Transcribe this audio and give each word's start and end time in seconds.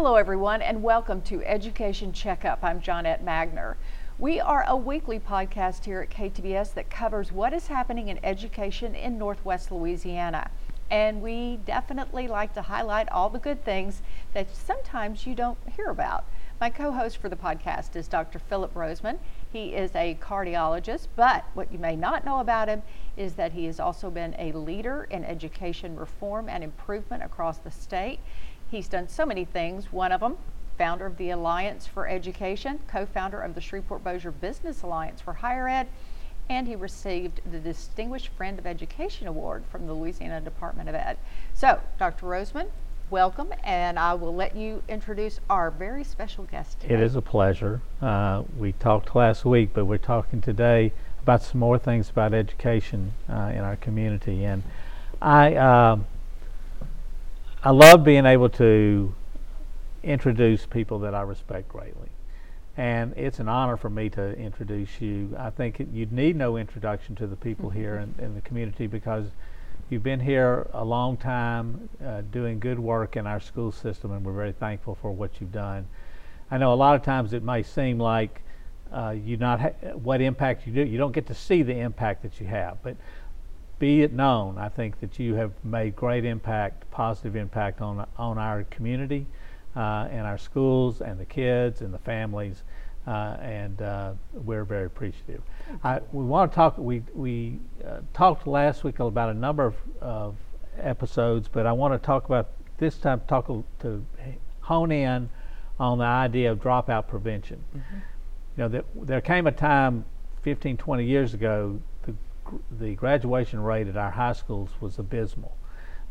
Hello, 0.00 0.14
everyone, 0.14 0.62
and 0.62 0.80
welcome 0.80 1.20
to 1.22 1.42
Education 1.42 2.12
Checkup. 2.12 2.60
I'm 2.62 2.80
Johnette 2.80 3.24
Magner. 3.24 3.74
We 4.16 4.38
are 4.38 4.64
a 4.68 4.76
weekly 4.76 5.18
podcast 5.18 5.86
here 5.86 6.02
at 6.02 6.10
KTBS 6.10 6.72
that 6.74 6.88
covers 6.88 7.32
what 7.32 7.52
is 7.52 7.66
happening 7.66 8.06
in 8.06 8.24
education 8.24 8.94
in 8.94 9.18
Northwest 9.18 9.72
Louisiana. 9.72 10.52
And 10.88 11.20
we 11.20 11.58
definitely 11.64 12.28
like 12.28 12.54
to 12.54 12.62
highlight 12.62 13.08
all 13.10 13.28
the 13.28 13.40
good 13.40 13.64
things 13.64 14.02
that 14.34 14.54
sometimes 14.54 15.26
you 15.26 15.34
don't 15.34 15.58
hear 15.74 15.88
about. 15.88 16.24
My 16.60 16.70
co 16.70 16.92
host 16.92 17.16
for 17.16 17.28
the 17.28 17.34
podcast 17.34 17.96
is 17.96 18.06
Dr. 18.06 18.38
Phillip 18.38 18.74
Rozeman. 18.74 19.18
He 19.52 19.74
is 19.74 19.90
a 19.96 20.16
cardiologist, 20.20 21.08
but 21.16 21.44
what 21.54 21.72
you 21.72 21.78
may 21.80 21.96
not 21.96 22.24
know 22.24 22.38
about 22.38 22.68
him 22.68 22.84
is 23.16 23.34
that 23.34 23.52
he 23.52 23.64
has 23.64 23.80
also 23.80 24.10
been 24.10 24.36
a 24.38 24.52
leader 24.52 25.08
in 25.10 25.24
education 25.24 25.96
reform 25.96 26.48
and 26.48 26.62
improvement 26.62 27.24
across 27.24 27.58
the 27.58 27.70
state. 27.72 28.20
He's 28.70 28.88
done 28.88 29.08
so 29.08 29.24
many 29.24 29.46
things. 29.46 29.92
One 29.92 30.12
of 30.12 30.20
them, 30.20 30.36
founder 30.76 31.06
of 31.06 31.16
the 31.16 31.30
Alliance 31.30 31.86
for 31.86 32.06
Education, 32.06 32.80
co 32.86 33.06
founder 33.06 33.40
of 33.40 33.54
the 33.54 33.62
Shreveport 33.62 34.04
Bossier 34.04 34.30
Business 34.30 34.82
Alliance 34.82 35.22
for 35.22 35.32
Higher 35.34 35.68
Ed, 35.68 35.88
and 36.50 36.68
he 36.68 36.76
received 36.76 37.40
the 37.50 37.58
Distinguished 37.58 38.28
Friend 38.28 38.58
of 38.58 38.66
Education 38.66 39.26
Award 39.26 39.64
from 39.70 39.86
the 39.86 39.94
Louisiana 39.94 40.42
Department 40.42 40.88
of 40.88 40.94
Ed. 40.94 41.16
So, 41.54 41.80
Dr. 41.98 42.26
Rozeman, 42.26 42.68
welcome, 43.08 43.54
and 43.64 43.98
I 43.98 44.12
will 44.12 44.34
let 44.34 44.54
you 44.54 44.82
introduce 44.86 45.40
our 45.48 45.70
very 45.70 46.04
special 46.04 46.44
guest 46.44 46.78
today. 46.80 46.94
It 46.94 47.00
is 47.00 47.16
a 47.16 47.22
pleasure. 47.22 47.80
Uh, 48.02 48.42
we 48.58 48.72
talked 48.72 49.16
last 49.16 49.46
week, 49.46 49.70
but 49.72 49.86
we're 49.86 49.96
talking 49.96 50.42
today 50.42 50.92
about 51.22 51.42
some 51.42 51.58
more 51.58 51.78
things 51.78 52.10
about 52.10 52.34
education 52.34 53.14
uh, 53.30 53.52
in 53.54 53.60
our 53.60 53.76
community. 53.76 54.44
And 54.44 54.62
I, 55.22 55.54
uh, 55.54 55.98
I 57.62 57.70
love 57.70 58.04
being 58.04 58.26
able 58.26 58.48
to 58.50 59.14
introduce 60.02 60.66
people 60.66 61.00
that 61.00 61.14
I 61.14 61.22
respect 61.22 61.68
greatly. 61.68 62.08
And 62.76 63.12
it's 63.16 63.40
an 63.40 63.48
honor 63.48 63.76
for 63.76 63.90
me 63.90 64.08
to 64.10 64.36
introduce 64.38 65.00
you. 65.00 65.34
I 65.36 65.50
think 65.50 65.84
you 65.92 66.06
need 66.06 66.36
no 66.36 66.56
introduction 66.56 67.16
to 67.16 67.26
the 67.26 67.34
people 67.34 67.70
here 67.70 67.96
in, 67.96 68.14
in 68.24 68.34
the 68.34 68.40
community 68.40 68.86
because 68.86 69.26
You've 69.90 70.02
been 70.02 70.20
here 70.20 70.66
a 70.74 70.84
long 70.84 71.16
time, 71.16 71.88
uh, 72.04 72.20
doing 72.30 72.58
good 72.58 72.78
work 72.78 73.16
in 73.16 73.26
our 73.26 73.40
school 73.40 73.72
system, 73.72 74.12
and 74.12 74.22
we're 74.22 74.34
very 74.34 74.52
thankful 74.52 74.94
for 74.94 75.12
what 75.12 75.40
you've 75.40 75.52
done. 75.52 75.86
I 76.50 76.58
know 76.58 76.74
a 76.74 76.76
lot 76.76 76.94
of 76.94 77.02
times 77.02 77.32
it 77.32 77.42
may 77.42 77.62
seem 77.62 77.98
like 77.98 78.42
uh, 78.92 79.14
you 79.16 79.38
not 79.38 79.60
ha- 79.60 79.94
what 79.94 80.20
impact 80.20 80.66
you 80.66 80.74
do. 80.74 80.84
You 80.84 80.98
don't 80.98 81.12
get 81.12 81.26
to 81.28 81.34
see 81.34 81.62
the 81.62 81.78
impact 81.78 82.22
that 82.22 82.38
you 82.38 82.46
have, 82.46 82.82
but 82.82 82.96
be 83.78 84.02
it 84.02 84.12
known, 84.12 84.58
I 84.58 84.68
think 84.68 85.00
that 85.00 85.18
you 85.18 85.34
have 85.34 85.52
made 85.64 85.94
great 85.94 86.24
impact, 86.24 86.90
positive 86.90 87.36
impact 87.36 87.80
on 87.80 88.06
on 88.16 88.38
our 88.38 88.64
community, 88.64 89.26
uh, 89.76 90.08
and 90.10 90.26
our 90.26 90.38
schools, 90.38 91.00
and 91.00 91.18
the 91.18 91.24
kids, 91.24 91.80
and 91.80 91.92
the 91.92 91.98
families. 91.98 92.62
Uh, 93.06 93.38
and 93.40 93.80
uh, 93.80 94.12
we're 94.34 94.64
very 94.64 94.84
appreciative. 94.84 95.40
I, 95.82 96.00
we 96.12 96.24
want 96.24 96.52
to 96.52 96.56
talk. 96.56 96.76
We 96.76 97.02
we 97.14 97.58
uh, 97.86 98.00
talked 98.12 98.46
last 98.46 98.84
week 98.84 98.98
about 98.98 99.30
a 99.30 99.34
number 99.34 99.64
of, 99.64 99.76
of, 100.00 100.36
episodes, 100.78 101.48
but 101.48 101.66
I 101.66 101.72
want 101.72 101.94
to 101.94 102.04
talk 102.04 102.26
about 102.26 102.50
this 102.76 102.98
time. 102.98 103.22
Talk 103.26 103.46
to 103.80 104.04
hone 104.60 104.92
in 104.92 105.30
on 105.80 105.98
the 105.98 106.04
idea 106.04 106.52
of 106.52 106.60
dropout 106.60 107.08
prevention. 107.08 107.64
Mm-hmm. 107.74 107.96
You 107.96 108.64
know, 108.64 108.68
that 108.68 108.84
there 108.94 109.20
came 109.20 109.46
a 109.46 109.52
time 109.52 110.04
15, 110.42 110.76
20 110.76 111.04
years 111.04 111.34
ago. 111.34 111.80
The, 112.78 112.94
graduation 112.94 113.60
rate 113.60 113.88
at 113.88 113.96
our 113.96 114.10
high 114.10 114.32
schools 114.32 114.70
was 114.80 114.98
abysmal, 114.98 115.56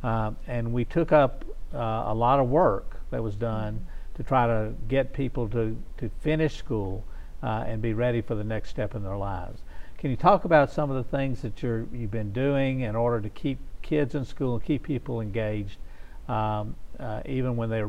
um, 0.03 0.37
and 0.47 0.73
we 0.73 0.85
took 0.85 1.11
up 1.11 1.45
uh, 1.73 2.03
a 2.07 2.13
lot 2.13 2.39
of 2.39 2.49
work 2.49 2.99
that 3.11 3.21
was 3.23 3.35
done. 3.35 3.85
To 4.15 4.23
try 4.23 4.47
to 4.47 4.73
get 4.87 5.13
people 5.13 5.47
to, 5.49 5.77
to 5.97 6.09
finish 6.21 6.55
school 6.55 7.03
uh, 7.43 7.65
and 7.67 7.83
be 7.83 7.93
ready 7.93 8.21
for 8.21 8.33
the 8.33 8.43
next 8.43 8.69
step 8.69 8.95
in 8.95 9.03
their 9.03 9.15
lives. 9.15 9.61
Can 9.97 10.09
you 10.11 10.17
talk 10.17 10.43
about 10.43 10.71
some 10.71 10.89
of 10.89 10.97
the 10.97 11.17
things 11.17 11.41
that 11.41 11.61
you're, 11.61 11.85
you've 11.93 12.11
been 12.11 12.31
doing 12.31 12.81
in 12.81 12.95
order 12.95 13.21
to 13.21 13.29
keep 13.29 13.59
kids 13.81 14.15
in 14.15 14.25
school 14.25 14.55
and 14.55 14.63
keep 14.63 14.83
people 14.83 15.21
engaged, 15.21 15.77
um, 16.27 16.75
uh, 16.99 17.21
even 17.25 17.55
when 17.55 17.69
they 17.69 17.83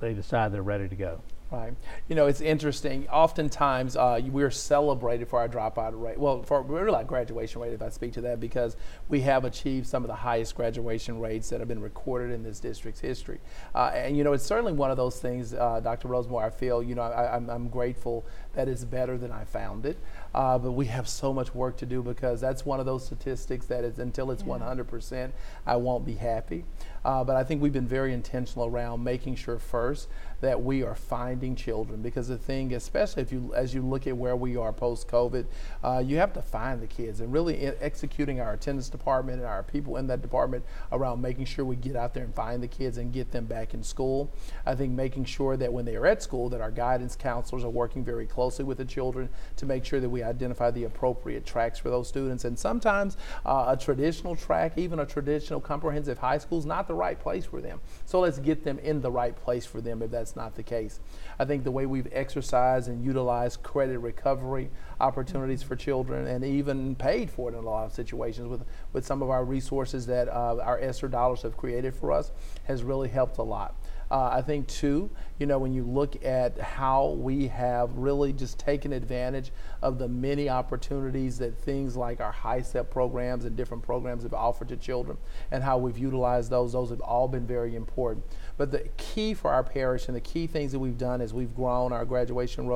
they 0.00 0.12
decide 0.14 0.52
they're 0.52 0.62
ready 0.62 0.88
to 0.88 0.96
go? 0.96 1.20
Right. 1.54 1.74
You 2.08 2.16
know, 2.16 2.26
it's 2.26 2.40
interesting. 2.40 3.08
Oftentimes, 3.08 3.96
uh, 3.96 4.20
we're 4.28 4.50
celebrated 4.50 5.28
for 5.28 5.38
our 5.38 5.48
dropout 5.48 5.92
rate. 5.94 6.18
Well, 6.18 6.42
for 6.42 6.62
really 6.62 6.90
like 6.90 7.06
graduation 7.06 7.60
rate, 7.60 7.72
if 7.72 7.80
I 7.80 7.90
speak 7.90 8.12
to 8.14 8.20
that, 8.22 8.40
because 8.40 8.76
we 9.08 9.20
have 9.20 9.44
achieved 9.44 9.86
some 9.86 10.02
of 10.02 10.08
the 10.08 10.16
highest 10.16 10.56
graduation 10.56 11.20
rates 11.20 11.48
that 11.50 11.60
have 11.60 11.68
been 11.68 11.80
recorded 11.80 12.32
in 12.32 12.42
this 12.42 12.58
district's 12.58 13.00
history. 13.00 13.38
Uh, 13.72 13.92
and 13.94 14.16
you 14.16 14.24
know, 14.24 14.32
it's 14.32 14.44
certainly 14.44 14.72
one 14.72 14.90
of 14.90 14.96
those 14.96 15.20
things, 15.20 15.54
uh, 15.54 15.78
Dr. 15.78 16.08
Rozeman. 16.08 16.42
I 16.42 16.50
feel, 16.50 16.82
you 16.82 16.96
know, 16.96 17.02
I, 17.02 17.36
am 17.36 17.68
grateful 17.68 18.26
that 18.54 18.68
it's 18.68 18.84
better 18.84 19.16
than 19.16 19.30
I 19.30 19.44
found 19.44 19.86
it. 19.86 19.96
Uh, 20.34 20.58
but 20.58 20.72
we 20.72 20.86
have 20.86 21.08
so 21.08 21.32
much 21.32 21.54
work 21.54 21.76
to 21.76 21.86
do 21.86 22.02
because 22.02 22.40
that's 22.40 22.66
one 22.66 22.80
of 22.80 22.86
those 22.86 23.06
statistics 23.06 23.66
that 23.66 23.84
is 23.84 23.98
until 23.98 24.30
it's 24.30 24.42
yeah. 24.42 24.58
100%, 24.58 25.30
I 25.66 25.76
won't 25.76 26.04
be 26.04 26.14
happy. 26.14 26.64
Uh, 27.04 27.22
but 27.22 27.36
I 27.36 27.44
think 27.44 27.60
we've 27.60 27.72
been 27.72 27.86
very 27.86 28.14
intentional 28.14 28.66
around 28.66 29.04
making 29.04 29.36
sure 29.36 29.58
first 29.58 30.08
that 30.40 30.62
we 30.62 30.82
are 30.82 30.94
finding 30.94 31.54
children 31.54 32.02
because 32.02 32.28
the 32.28 32.38
thing, 32.38 32.74
especially 32.74 33.22
if 33.22 33.32
you 33.32 33.52
as 33.54 33.74
you 33.74 33.82
look 33.82 34.06
at 34.06 34.16
where 34.16 34.36
we 34.36 34.56
are 34.56 34.72
post 34.72 35.08
COVID, 35.08 35.46
uh, 35.82 36.02
you 36.04 36.16
have 36.16 36.32
to 36.32 36.42
find 36.42 36.82
the 36.82 36.86
kids 36.86 37.20
and 37.20 37.32
really 37.32 37.58
executing 37.58 38.40
our 38.40 38.54
attendance 38.54 38.88
department 38.88 39.38
and 39.38 39.46
our 39.46 39.62
people 39.62 39.96
in 39.98 40.06
that 40.06 40.22
department 40.22 40.64
around 40.92 41.20
making 41.20 41.44
sure 41.44 41.64
we 41.64 41.76
get 41.76 41.94
out 41.94 42.14
there 42.14 42.24
and 42.24 42.34
find 42.34 42.62
the 42.62 42.68
kids 42.68 42.98
and 42.98 43.12
get 43.12 43.30
them 43.32 43.44
back 43.44 43.74
in 43.74 43.82
school. 43.82 44.32
I 44.64 44.74
think 44.74 44.92
making 44.92 45.26
sure 45.26 45.56
that 45.58 45.72
when 45.72 45.84
they 45.84 45.96
are 45.96 46.06
at 46.06 46.22
school 46.22 46.48
that 46.50 46.60
our 46.60 46.70
guidance 46.70 47.16
counselors 47.16 47.64
are 47.64 47.70
working 47.70 48.02
very 48.02 48.26
closely 48.26 48.64
with 48.64 48.78
the 48.78 48.84
children 48.84 49.28
to 49.56 49.66
make 49.66 49.84
sure 49.84 50.00
that 50.00 50.08
we 50.08 50.22
identify 50.24 50.70
the 50.70 50.84
appropriate 50.84 51.44
tracks 51.46 51.78
for 51.78 51.90
those 51.90 52.08
students. 52.08 52.44
And 52.44 52.58
sometimes 52.58 53.16
uh, 53.44 53.66
a 53.68 53.76
traditional 53.76 54.34
track, 54.36 54.72
even 54.76 54.98
a 54.98 55.06
traditional 55.06 55.60
comprehensive 55.60 56.18
high 56.18 56.38
school, 56.38 56.58
is 56.58 56.66
not 56.66 56.88
the 56.88 56.94
right 56.94 57.18
place 57.18 57.44
for 57.44 57.60
them. 57.60 57.80
So 58.06 58.20
let's 58.20 58.38
get 58.38 58.64
them 58.64 58.78
in 58.78 59.00
the 59.00 59.10
right 59.10 59.36
place 59.36 59.66
for 59.66 59.80
them 59.80 60.02
if 60.02 60.10
that's 60.10 60.36
not 60.36 60.54
the 60.54 60.62
case. 60.62 61.00
I 61.38 61.44
think 61.44 61.64
the 61.64 61.70
way 61.70 61.86
we've 61.86 62.08
exercised 62.12 62.88
and 62.88 63.04
utilized 63.04 63.62
credit 63.62 63.98
recovery 63.98 64.70
opportunities 65.00 65.62
for 65.62 65.76
children 65.76 66.26
and 66.26 66.44
even 66.44 66.94
paid 66.94 67.30
for 67.30 67.50
it 67.50 67.54
in 67.54 67.64
a 67.64 67.66
lot 67.66 67.84
of 67.84 67.92
situations 67.92 68.48
with, 68.48 68.64
with 68.92 69.04
some 69.04 69.22
of 69.22 69.30
our 69.30 69.44
resources 69.44 70.06
that 70.06 70.28
uh, 70.28 70.56
our 70.62 70.78
ESSER 70.78 71.08
dollars 71.08 71.42
have 71.42 71.56
created 71.56 71.94
for 71.94 72.12
us 72.12 72.32
has 72.64 72.82
really 72.82 73.08
helped 73.08 73.38
a 73.38 73.42
lot. 73.42 73.74
Uh, 74.14 74.30
I 74.32 74.42
think, 74.42 74.68
too, 74.68 75.10
you 75.40 75.46
know, 75.46 75.58
when 75.58 75.74
you 75.74 75.82
look 75.82 76.24
at 76.24 76.56
how 76.60 77.08
we 77.18 77.48
have 77.48 77.92
really 77.96 78.32
just 78.32 78.60
taken 78.60 78.92
advantage 78.92 79.50
of 79.82 79.98
the 79.98 80.06
many 80.06 80.48
opportunities 80.48 81.36
that 81.38 81.58
things 81.58 81.96
like 81.96 82.20
our 82.20 82.32
HiSET 82.32 82.90
programs 82.90 83.44
and 83.44 83.56
different 83.56 83.82
programs 83.82 84.22
have 84.22 84.32
offered 84.32 84.68
to 84.68 84.76
children 84.76 85.18
and 85.50 85.64
how 85.64 85.78
we've 85.78 85.98
utilized 85.98 86.48
those, 86.48 86.74
those 86.74 86.90
have 86.90 87.00
all 87.00 87.26
been 87.26 87.44
very 87.44 87.74
important. 87.74 88.24
But 88.56 88.70
the 88.70 88.88
key 88.98 89.34
for 89.34 89.50
our 89.50 89.64
parish 89.64 90.06
and 90.06 90.16
the 90.16 90.20
key 90.20 90.46
things 90.46 90.70
that 90.70 90.78
we've 90.78 90.96
done 90.96 91.20
as 91.20 91.34
we've 91.34 91.52
grown 91.52 91.92
our 91.92 92.04
graduation 92.04 92.68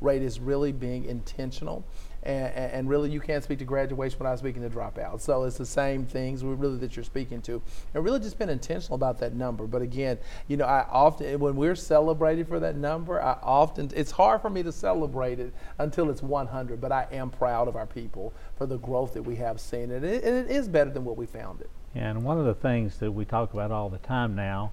rate 0.00 0.22
is 0.22 0.38
really 0.38 0.70
being 0.70 1.06
intentional 1.06 1.84
and, 2.24 2.72
and, 2.72 2.88
really 2.88 3.10
you 3.10 3.20
can't 3.20 3.44
speak 3.44 3.58
to 3.58 3.64
graduation 3.64 4.18
without 4.18 4.38
speaking 4.38 4.62
to 4.62 4.70
dropout. 4.70 5.20
So 5.20 5.44
it's 5.44 5.58
the 5.58 5.66
same 5.66 6.06
things 6.06 6.42
really 6.42 6.78
that 6.78 6.96
you're 6.96 7.04
speaking 7.04 7.42
to, 7.42 7.60
and 7.92 8.04
really 8.04 8.20
just 8.20 8.38
been 8.38 8.48
intentional 8.48 8.94
about 8.94 9.18
that 9.20 9.34
number. 9.34 9.66
But 9.66 9.82
again, 9.82 10.18
you 10.48 10.56
know, 10.56 10.64
I 10.64 10.86
often 10.90 11.38
when 11.38 11.56
we're 11.56 11.74
celebrating 11.76 12.46
for 12.46 12.58
that 12.60 12.76
number, 12.76 13.22
I 13.22 13.38
often 13.42 13.90
it's 13.94 14.10
hard 14.10 14.40
for 14.40 14.50
me 14.50 14.62
to 14.62 14.72
celebrate 14.72 15.38
it 15.38 15.52
until 15.78 16.10
it's 16.10 16.22
100. 16.22 16.80
But 16.80 16.92
I 16.92 17.06
am 17.12 17.30
proud 17.30 17.68
of 17.68 17.76
our 17.76 17.86
people 17.86 18.32
for 18.56 18.66
the 18.66 18.78
growth 18.78 19.14
that 19.14 19.22
we 19.22 19.36
have 19.36 19.60
seen, 19.60 19.90
and 19.90 20.04
it, 20.04 20.24
and 20.24 20.36
it 20.36 20.50
is 20.50 20.68
better 20.68 20.90
than 20.90 21.04
what 21.04 21.16
we 21.16 21.26
found 21.26 21.60
it. 21.60 21.70
And 21.94 22.24
one 22.24 22.38
of 22.38 22.46
the 22.46 22.54
things 22.54 22.98
that 22.98 23.12
we 23.12 23.24
talk 23.24 23.52
about 23.52 23.70
all 23.70 23.88
the 23.88 23.98
time 23.98 24.34
now 24.34 24.72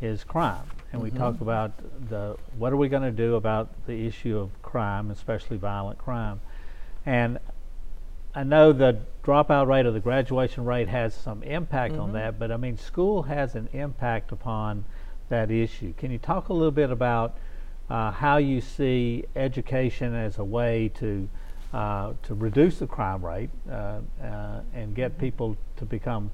is 0.00 0.24
crime. 0.24 0.64
And 0.92 1.02
we 1.02 1.10
mm-hmm. 1.10 1.18
talk 1.18 1.40
about 1.40 1.72
the 2.08 2.36
what 2.58 2.72
are 2.72 2.76
we 2.76 2.88
going 2.88 3.02
to 3.02 3.10
do 3.10 3.34
about 3.36 3.68
the 3.86 4.06
issue 4.06 4.38
of 4.38 4.50
crime, 4.62 5.10
especially 5.10 5.56
violent 5.56 5.98
crime. 5.98 6.40
And 7.06 7.38
I 8.34 8.42
know 8.42 8.72
the 8.72 8.98
dropout 9.24 9.66
rate 9.66 9.86
or 9.86 9.92
the 9.92 10.00
graduation 10.00 10.64
rate 10.64 10.88
has 10.88 11.14
some 11.14 11.42
impact 11.42 11.94
mm-hmm. 11.94 12.02
on 12.02 12.12
that, 12.12 12.38
but 12.38 12.52
I 12.52 12.56
mean, 12.56 12.76
school 12.76 13.22
has 13.22 13.54
an 13.54 13.68
impact 13.72 14.32
upon 14.32 14.84
that 15.28 15.50
issue. 15.50 15.94
Can 15.94 16.10
you 16.10 16.18
talk 16.18 16.48
a 16.48 16.52
little 16.52 16.70
bit 16.70 16.90
about 16.90 17.38
uh, 17.88 18.10
how 18.10 18.36
you 18.36 18.60
see 18.60 19.24
education 19.34 20.14
as 20.14 20.38
a 20.38 20.44
way 20.44 20.90
to 20.96 21.28
uh, 21.72 22.12
to 22.22 22.34
reduce 22.34 22.78
the 22.78 22.86
crime 22.86 23.24
rate 23.24 23.50
uh, 23.70 23.98
uh 24.22 24.60
and 24.72 24.94
get 24.94 25.12
mm-hmm. 25.12 25.20
people 25.20 25.56
to 25.76 25.84
become 25.84 26.30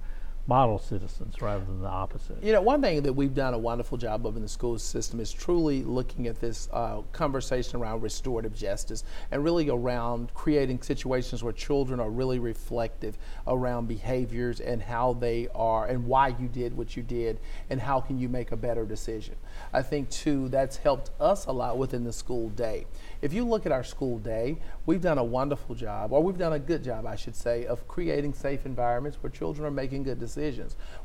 model 0.46 0.76
citizens 0.76 1.40
rather 1.40 1.64
than 1.64 1.80
the 1.80 1.88
opposite. 1.88 2.42
You 2.42 2.52
know, 2.52 2.60
one 2.60 2.82
thing 2.82 3.02
that 3.02 3.12
we've 3.12 3.34
done 3.34 3.54
a 3.54 3.58
wonderful 3.58 3.96
job 3.96 4.26
of 4.26 4.36
in 4.36 4.42
the 4.42 4.48
school 4.48 4.76
system 4.78 5.20
is 5.20 5.32
truly 5.32 5.84
looking 5.84 6.26
at 6.26 6.40
this 6.40 6.68
uh, 6.72 7.02
conversation 7.12 7.80
around 7.80 8.00
restorative 8.00 8.52
justice 8.52 9.04
and 9.30 9.44
really 9.44 9.70
around 9.70 10.34
creating 10.34 10.82
situations 10.82 11.44
where 11.44 11.52
children 11.52 12.00
are 12.00 12.10
really 12.10 12.40
reflective 12.40 13.16
around 13.46 13.86
behaviors 13.86 14.58
and 14.60 14.82
how 14.82 15.12
they 15.12 15.46
are 15.54 15.86
and 15.86 16.04
why 16.04 16.28
you 16.28 16.48
did 16.48 16.76
what 16.76 16.96
you 16.96 17.04
did 17.04 17.38
and 17.70 17.80
how 17.80 18.00
can 18.00 18.18
you 18.18 18.28
make 18.28 18.50
a 18.50 18.56
better 18.56 18.84
decision. 18.84 19.36
I 19.72 19.82
think, 19.82 20.10
too, 20.10 20.48
that's 20.48 20.76
helped 20.76 21.10
us 21.20 21.46
a 21.46 21.52
lot 21.52 21.78
within 21.78 22.02
the 22.02 22.12
school 22.12 22.48
day. 22.48 22.86
If 23.20 23.32
you 23.32 23.44
look 23.44 23.64
at 23.64 23.70
our 23.70 23.84
school 23.84 24.18
day, 24.18 24.58
we've 24.86 25.00
done 25.00 25.18
a 25.18 25.24
wonderful 25.24 25.76
job, 25.76 26.12
or 26.12 26.20
we've 26.20 26.38
done 26.38 26.54
a 26.54 26.58
good 26.58 26.82
job, 26.82 27.06
I 27.06 27.14
should 27.14 27.36
say, 27.36 27.66
of 27.66 27.86
creating 27.86 28.34
safe 28.34 28.66
environments 28.66 29.22
where 29.22 29.30
children 29.30 29.64
are 29.64 29.70
making 29.70 30.02
good 30.02 30.18
decisions. 30.18 30.31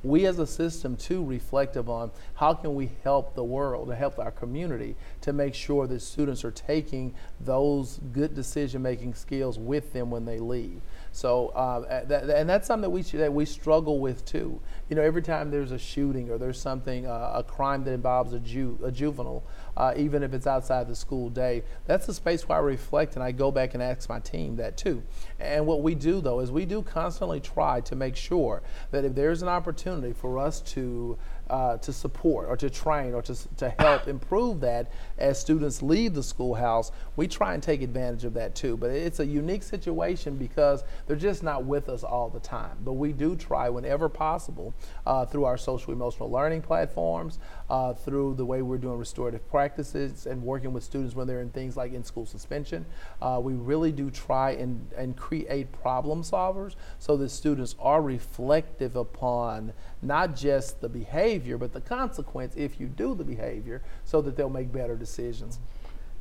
We 0.04 0.26
as 0.26 0.40
a 0.40 0.48
system, 0.48 0.96
too, 0.96 1.24
reflective 1.24 1.90
on 1.90 2.12
how 2.36 2.54
can 2.54 2.76
we 2.76 2.90
help 3.04 3.36
the 3.36 3.44
world, 3.44 3.90
to 3.90 3.96
help 3.96 4.20
our 4.20 4.32
community, 4.32 4.96
to 5.22 5.34
make 5.34 5.54
sure 5.54 5.88
that 5.88 6.02
students 6.02 6.44
are 6.46 6.52
taking 6.52 7.14
those 7.40 8.00
good 8.14 8.36
decision 8.36 8.82
making 8.82 9.14
skills 9.14 9.58
with 9.58 9.94
them 9.94 10.12
when 10.12 10.26
they 10.26 10.40
leave. 10.40 10.82
So, 11.12 11.48
uh, 11.50 12.06
that, 12.06 12.30
and 12.30 12.48
that's 12.48 12.68
something 12.68 12.84
that 12.84 12.90
we 12.90 13.02
that 13.18 13.34
we 13.34 13.46
struggle 13.46 14.00
with 14.00 14.24
too. 14.26 14.60
You 14.90 14.96
know, 14.96 15.02
every 15.02 15.22
time 15.22 15.50
there's 15.50 15.72
a 15.72 15.80
shooting 15.80 16.30
or 16.30 16.38
there's 16.38 16.60
something, 16.60 17.08
uh, 17.08 17.32
a 17.36 17.44
crime 17.44 17.84
that 17.86 17.94
involves 17.94 18.34
a, 18.34 18.40
ju- 18.40 18.80
a 18.84 18.92
juvenile, 18.92 19.44
uh, 19.78 19.94
even 19.96 20.24
if 20.24 20.34
it's 20.34 20.48
outside 20.48 20.88
the 20.88 20.96
school 20.96 21.30
day, 21.30 21.64
that's 21.86 22.08
the 22.08 22.14
space 22.14 22.50
where 22.50 22.58
I 22.58 22.62
reflect 22.62 23.14
and 23.14 23.24
I 23.24 23.32
go 23.32 23.52
back 23.52 23.76
and 23.76 23.84
ask 23.84 24.10
my 24.10 24.20
team 24.20 24.56
that 24.56 24.76
too. 24.76 25.04
And 25.40 25.68
what 25.68 25.84
we 25.84 25.94
do 25.94 26.20
though 26.20 26.40
is 26.40 26.52
we 26.52 26.66
do 26.66 26.82
constantly 26.82 27.40
try 27.40 27.82
to 27.82 27.96
make 27.96 28.16
sure 28.16 28.64
that 28.90 29.06
if 29.06 29.14
there's 29.14 29.44
an 29.44 29.50
opportunity 29.50 30.14
for 30.14 30.40
us 30.40 30.62
to 30.62 31.20
uh, 31.50 31.78
to 31.78 31.94
support 31.94 32.48
or 32.48 32.58
to 32.58 32.70
train 32.70 33.14
or 33.14 33.22
to, 33.22 33.36
to 33.58 33.70
help 33.80 34.08
improve 34.08 34.60
that 34.62 34.92
as 35.18 35.40
students 35.40 35.82
leave 35.82 36.14
the 36.14 36.24
schoolhouse, 36.24 36.92
we 37.16 37.28
try 37.28 37.54
and 37.54 37.64
take 37.64 37.82
advantage 37.82 38.24
of 38.24 38.34
that 38.34 38.56
too. 38.56 38.78
But 38.78 38.92
it's 38.92 39.20
a 39.20 39.26
unique 39.26 39.64
situation 39.64 40.36
because 40.38 40.84
they're 41.06 41.16
just 41.16 41.44
not 41.44 41.66
with 41.66 41.90
us 41.90 42.04
all 42.04 42.30
the 42.30 42.40
time. 42.40 42.78
But 42.84 42.94
we 42.94 43.14
do 43.14 43.36
try 43.36 43.70
whenever 43.70 44.10
possible 44.10 44.74
uh, 45.06 45.26
through 45.26 45.46
our 45.46 45.58
social 45.58 45.94
emotional 45.94 46.30
learning 46.30 46.62
platforms, 46.62 47.40
uh, 47.70 47.94
through 47.94 48.36
the 48.36 48.46
way 48.46 48.62
we're 48.62 48.78
doing 48.78 48.98
restorative 48.98 49.48
practices 49.50 50.26
and 50.26 50.42
working 50.42 50.74
with 50.74 50.84
students 50.84 51.16
when 51.16 51.28
they're 51.28 51.42
in 51.42 51.50
things 51.50 51.78
like 51.78 51.94
in 51.94 52.04
school 52.04 52.26
suspension. 52.26 52.86
Uh, 53.22 53.40
we 53.42 53.54
really 53.54 53.92
do 53.92 54.10
try 54.10 54.52
and, 54.52 54.92
and 54.96 55.16
create 55.16 55.72
problem 55.72 56.22
solvers 56.22 56.76
so 57.00 57.18
that 57.18 57.30
students 57.30 57.76
are 57.80 58.02
reflective 58.02 58.96
upon 58.96 59.74
not 60.02 60.36
just 60.36 60.82
the 60.82 60.90
behavior, 60.90 61.37
but 61.38 61.74
the 61.74 61.81
consequence 61.81 62.56
if 62.56 62.80
you 62.80 62.88
do 62.88 63.16
the 63.16 63.24
behavior 63.24 63.81
so 64.04 64.22
that 64.22 64.36
they'll 64.36 64.50
make 64.50 64.72
better 64.72 64.95
decisions. 64.95 65.60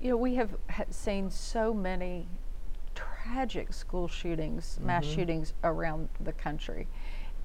You 0.01 0.11
know, 0.11 0.17
we 0.17 0.35
have 0.35 0.51
seen 0.91 1.31
so 1.31 1.73
many 1.73 2.29
tragic 2.95 3.73
school 3.73 4.09
shootings, 4.09 4.79
mass 4.83 5.05
mm-hmm. 5.05 5.15
shootings 5.15 5.55
around 5.65 6.09
the 6.21 6.33
country, 6.33 6.87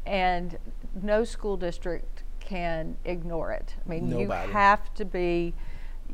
and 0.05 0.57
no 1.01 1.23
school 1.23 1.57
district 1.57 2.23
can 2.39 2.97
ignore 3.05 3.51
it. 3.51 3.75
I 3.85 3.89
mean, 3.89 4.09
Nobody. 4.09 4.47
you 4.47 4.53
have 4.53 4.93
to 4.95 5.05
be. 5.05 5.53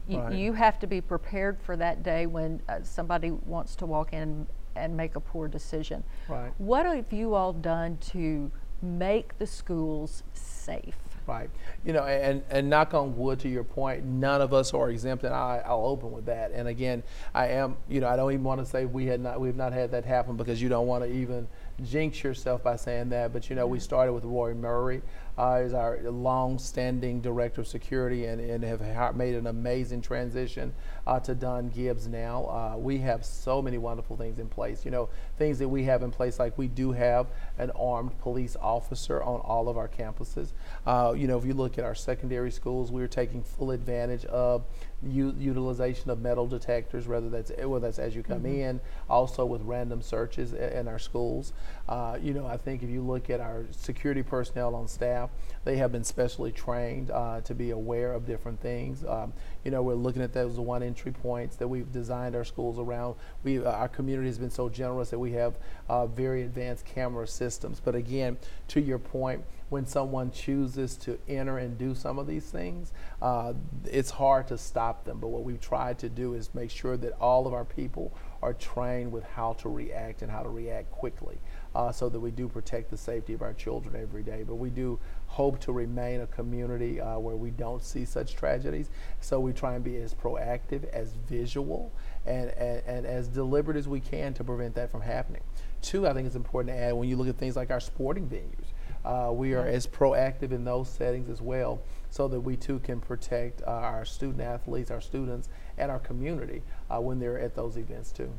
You, 0.08 0.20
right. 0.20 0.34
you, 0.34 0.54
have 0.54 0.80
to 0.80 0.88
be 0.88 1.02
prepared 1.02 1.60
for 1.60 1.76
that 1.76 2.04
day 2.04 2.28
when 2.28 2.62
uh, 2.70 2.80
somebody 2.84 3.32
wants 3.32 3.76
to 3.78 3.86
walk 3.86 4.14
in 4.14 4.48
and 4.76 4.96
make 4.96 5.16
a 5.16 5.20
poor 5.20 5.48
decision. 5.48 6.04
Right. 6.30 6.52
What 6.60 6.86
have 6.86 7.12
you 7.12 7.34
all 7.34 7.52
done 7.52 7.98
to 8.12 8.52
make 8.82 9.38
the 9.38 9.48
schools 9.48 10.24
safe. 10.34 10.98
Right. 11.28 11.50
You 11.84 11.92
know, 11.92 12.06
and, 12.06 12.42
and 12.50 12.70
knock 12.70 12.94
on 12.94 13.18
wood 13.18 13.40
to 13.42 13.50
your 13.50 13.66
point, 13.66 14.06
none 14.06 14.42
of 14.42 14.54
us 14.54 14.74
are 14.74 14.90
exempt, 14.90 15.26
and 15.26 15.34
I, 15.34 15.62
I'll 15.66 15.86
open 15.86 16.14
with 16.14 16.26
that. 16.28 16.52
And 16.52 16.70
again, 16.70 17.04
I 17.36 17.48
am, 17.48 17.76
you 17.90 18.00
know, 18.00 18.08
I 18.08 18.16
don't 18.16 18.32
even 18.32 18.46
want 18.46 18.62
to 18.62 18.66
say 18.66 18.86
we 18.86 19.08
had 19.08 19.20
not, 19.20 19.42
we've 19.42 19.58
not 19.58 19.74
had 19.74 19.92
that 19.92 20.06
happen 20.06 20.38
because 20.38 20.62
you 20.62 20.70
don't 20.70 20.88
want 20.88 21.04
to 21.04 21.12
even 21.12 21.48
jinx 21.84 22.24
yourself 22.24 22.64
by 22.64 22.78
saying 22.78 23.10
that. 23.10 23.34
But 23.34 23.50
you 23.50 23.58
know, 23.58 23.68
we 23.68 23.80
started 23.82 24.14
with 24.14 24.24
Roy 24.24 24.54
Murray 24.54 25.02
uh, 25.38 25.62
is 25.64 25.74
our 25.74 26.00
long-standing 26.02 27.22
director 27.22 27.62
of 27.62 27.68
security 27.68 28.26
and, 28.26 28.42
and 28.42 28.64
have 28.64 29.16
made 29.16 29.36
an 29.36 29.48
amazing 29.48 30.02
transition 30.02 30.74
uh, 31.08 31.20
to 31.22 31.34
Don 31.34 31.70
Gibbs 31.70 32.08
now. 32.08 32.46
Uh, 32.46 32.78
we 32.78 32.98
have 32.98 33.24
so 33.24 33.62
many 33.62 33.78
wonderful 33.78 34.18
things 34.18 34.40
in 34.40 34.50
place. 34.50 34.84
You 34.84 34.92
know, 34.92 35.10
things 35.38 35.58
that 35.60 35.70
we 35.70 35.86
have 35.86 36.04
in 36.04 36.12
place, 36.12 36.38
like 36.38 36.58
we 36.58 36.68
do 36.68 36.92
have 36.92 37.28
an 37.58 37.72
armed 37.72 38.20
police 38.20 38.58
officer 38.62 39.24
on 39.24 39.40
all 39.40 39.70
of 39.70 39.78
our 39.78 39.88
campuses. 39.88 40.50
Uh, 40.86 41.14
you 41.18 41.26
know, 41.26 41.38
if 41.38 41.46
you 41.46 41.54
look 41.54 41.78
at 41.78 41.86
our 41.86 41.96
secondary 41.96 42.52
schools, 42.52 42.92
we're 42.92 43.08
taking 43.08 43.42
full 43.42 43.72
advantage 43.72 44.26
of 44.26 44.66
u- 45.02 45.36
utilization 45.40 46.10
of 46.10 46.20
metal 46.20 46.46
detectors, 46.46 47.08
whether 47.08 47.30
that's 47.30 47.52
whether 47.58 47.88
that's 47.88 48.00
as 48.00 48.14
you 48.14 48.22
come 48.22 48.40
mm-hmm. 48.40 48.62
in, 48.62 48.82
also 49.10 49.46
with 49.46 49.62
random 49.62 50.02
searches 50.02 50.52
in 50.54 50.90
our 50.90 51.00
schools. 51.00 51.54
Uh, 51.88 52.18
you 52.22 52.34
know, 52.34 52.46
I 52.46 52.58
think 52.58 52.84
if 52.84 52.90
you 52.90 53.02
look 53.02 53.30
at 53.30 53.40
our 53.40 53.66
security 53.72 54.24
personnel 54.24 54.76
on 54.76 54.90
staff, 54.90 55.30
they 55.64 55.78
have 55.78 55.92
been 55.92 56.04
specially 56.04 56.52
trained 56.52 57.12
uh, 57.12 57.42
to 57.42 57.56
be 57.56 57.72
aware 57.72 58.12
of 58.14 58.26
different 58.26 58.60
things. 58.60 59.06
Um, 59.06 59.32
you 59.64 59.72
know, 59.72 59.82
we're 59.82 59.96
looking 59.96 60.22
at 60.22 60.34
those 60.34 60.60
one 60.60 60.84
entry 60.98 61.12
points 61.12 61.56
that 61.58 61.68
we've 61.68 61.92
designed 61.92 62.36
our 62.36 62.44
schools 62.44 62.80
around. 62.80 63.16
We, 63.44 63.64
uh, 63.64 63.72
our 63.72 63.88
community 63.88 64.28
has 64.30 64.40
been 64.40 64.50
so 64.50 64.68
generous 64.68 65.12
that 65.12 65.20
we 65.20 65.32
have 65.34 65.54
uh, 65.88 66.08
very 66.08 66.42
advanced 66.42 66.86
camera 66.86 67.28
systems. 67.28 67.80
But 67.80 67.94
again, 67.94 68.38
to 68.70 68.82
your 68.82 68.98
point, 68.98 69.44
when 69.70 69.86
someone 69.86 70.32
chooses 70.32 70.96
to 70.96 71.20
enter 71.28 71.58
and 71.58 71.78
do 71.78 71.94
some 71.94 72.18
of 72.18 72.26
these 72.26 72.46
things, 72.46 72.94
uh, 73.22 73.54
it's 73.86 74.10
hard 74.10 74.48
to 74.48 74.58
stop 74.58 75.04
them. 75.04 75.20
But 75.20 75.28
what 75.28 75.44
we've 75.44 75.60
tried 75.60 76.00
to 76.00 76.10
do 76.10 76.34
is 76.34 76.56
make 76.56 76.72
sure 76.72 76.98
that 76.98 77.14
all 77.20 77.46
of 77.46 77.54
our 77.54 77.66
people 77.66 78.14
are 78.42 78.54
trained 78.54 79.12
with 79.12 79.24
how 79.24 79.54
to 79.54 79.70
react 79.70 80.22
and 80.22 80.32
how 80.32 80.42
to 80.42 80.50
react 80.50 80.90
quickly 80.92 81.38
uh, 81.76 81.92
so 81.92 82.08
that 82.10 82.20
we 82.20 82.32
do 82.32 82.48
protect 82.48 82.90
the 82.90 82.98
safety 82.98 83.34
of 83.34 83.42
our 83.42 83.54
children 83.54 83.96
every 84.02 84.24
day. 84.24 84.44
But 84.48 84.56
we 84.56 84.70
do 84.70 85.00
hope 85.38 85.60
to 85.60 85.72
remain 85.72 86.22
a 86.22 86.26
community 86.26 87.00
uh, 87.00 87.20
where 87.20 87.36
we 87.36 87.52
don't 87.52 87.84
see 87.84 88.04
such 88.04 88.36
tragedies. 88.36 88.90
So 89.22 89.40
we 89.40 89.54
try 89.54 89.76
and 89.76 89.84
be 89.84 89.98
as 89.98 90.12
proactive, 90.12 90.90
as 90.90 91.14
visual, 91.30 91.92
and, 92.26 92.50
and, 92.58 92.82
and 92.88 93.06
as 93.06 93.28
deliberate 93.28 93.78
as 93.78 93.88
we 93.88 94.00
can 94.00 94.34
to 94.34 94.44
prevent 94.44 94.74
that 94.74 94.90
from 94.90 95.02
happening. 95.02 95.44
Two, 95.84 96.08
I 96.08 96.14
think 96.14 96.26
it's 96.26 96.36
important 96.36 96.76
to 96.76 96.82
add 96.82 96.94
when 96.94 97.08
you 97.08 97.16
look 97.18 97.28
at 97.28 97.38
things 97.38 97.56
like 97.56 97.70
our 97.70 97.80
sporting 97.80 98.28
venues. 98.28 98.66
Uh, 99.06 99.32
we 99.32 99.54
are 99.54 99.68
as 99.68 99.86
proactive 99.86 100.52
in 100.52 100.66
those 100.66 100.90
settings 100.90 101.30
as 101.30 101.40
well 101.40 101.84
so 102.10 102.28
that 102.28 102.42
we 102.42 102.56
too 102.56 102.80
can 102.80 103.00
protect 103.00 103.62
uh, 103.62 103.66
our 103.66 104.06
student 104.06 104.42
athletes, 104.42 104.90
our 104.90 105.00
students, 105.00 105.50
and 105.78 105.92
our 105.92 106.00
community 106.00 106.64
uh, 106.90 107.00
when 107.00 107.20
they're 107.20 107.38
at 107.38 107.54
those 107.54 107.78
events 107.78 108.12
too. 108.12 108.34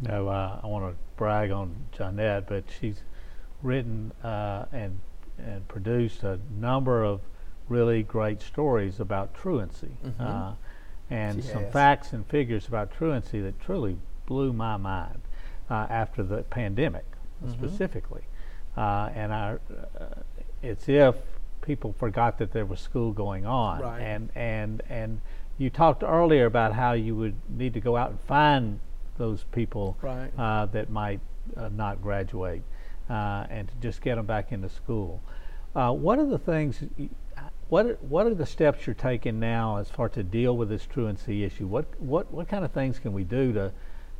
You 0.00 0.08
know, 0.08 0.28
uh, 0.28 0.60
I 0.62 0.66
want 0.66 0.90
to 0.90 0.96
brag 1.16 1.50
on 1.50 1.76
Johnette, 1.94 2.46
but 2.48 2.64
she's 2.80 3.02
written 3.62 4.12
uh, 4.24 4.64
and 4.72 4.98
and 5.38 5.66
produced 5.68 6.22
a 6.22 6.38
number 6.58 7.04
of 7.04 7.20
really 7.68 8.02
great 8.02 8.40
stories 8.42 9.00
about 9.00 9.34
truancy, 9.34 9.96
mm-hmm. 10.04 10.22
uh, 10.22 10.52
and 11.10 11.42
she 11.42 11.50
some 11.50 11.68
facts 11.70 12.12
and 12.12 12.26
figures 12.26 12.68
about 12.68 12.92
truancy 12.92 13.40
that 13.40 13.60
truly 13.60 13.96
blew 14.26 14.52
my 14.52 14.76
mind 14.76 15.20
uh, 15.70 15.86
after 15.90 16.22
the 16.22 16.42
pandemic, 16.44 17.04
mm-hmm. 17.44 17.52
specifically. 17.52 18.22
Uh, 18.76 19.10
and 19.14 19.32
I, 19.32 19.56
uh, 19.98 20.04
it's 20.62 20.88
if 20.88 21.16
people 21.62 21.94
forgot 21.98 22.38
that 22.38 22.52
there 22.52 22.64
was 22.64 22.80
school 22.80 23.12
going 23.12 23.46
on, 23.46 23.80
right. 23.80 24.00
and 24.00 24.30
and 24.34 24.82
and 24.88 25.20
you 25.58 25.70
talked 25.70 26.02
earlier 26.02 26.46
about 26.46 26.74
how 26.74 26.92
you 26.92 27.16
would 27.16 27.34
need 27.48 27.74
to 27.74 27.80
go 27.80 27.96
out 27.96 28.10
and 28.10 28.20
find 28.20 28.80
those 29.18 29.44
people 29.52 29.96
right. 30.02 30.30
uh, 30.38 30.66
that 30.66 30.90
might 30.90 31.20
uh, 31.56 31.68
not 31.68 32.02
graduate 32.02 32.62
uh, 33.08 33.46
and 33.50 33.68
to 33.68 33.74
just 33.76 34.00
get 34.00 34.16
them 34.16 34.26
back 34.26 34.52
into 34.52 34.68
school. 34.68 35.22
Uh, 35.74 35.92
what 35.92 36.18
are 36.18 36.26
the 36.26 36.38
things? 36.38 36.82
What 37.68 38.02
what 38.02 38.26
are 38.26 38.34
the 38.34 38.46
steps 38.46 38.86
you're 38.86 38.94
taking 38.94 39.40
now 39.40 39.76
as 39.76 39.90
far 39.90 40.08
to 40.10 40.22
deal 40.22 40.56
with 40.56 40.68
this 40.68 40.86
truancy 40.86 41.44
issue? 41.44 41.66
What 41.66 41.86
what 42.00 42.32
what 42.32 42.48
kind 42.48 42.64
of 42.64 42.72
things 42.72 42.98
can 42.98 43.12
we 43.12 43.24
do 43.24 43.52
to 43.52 43.72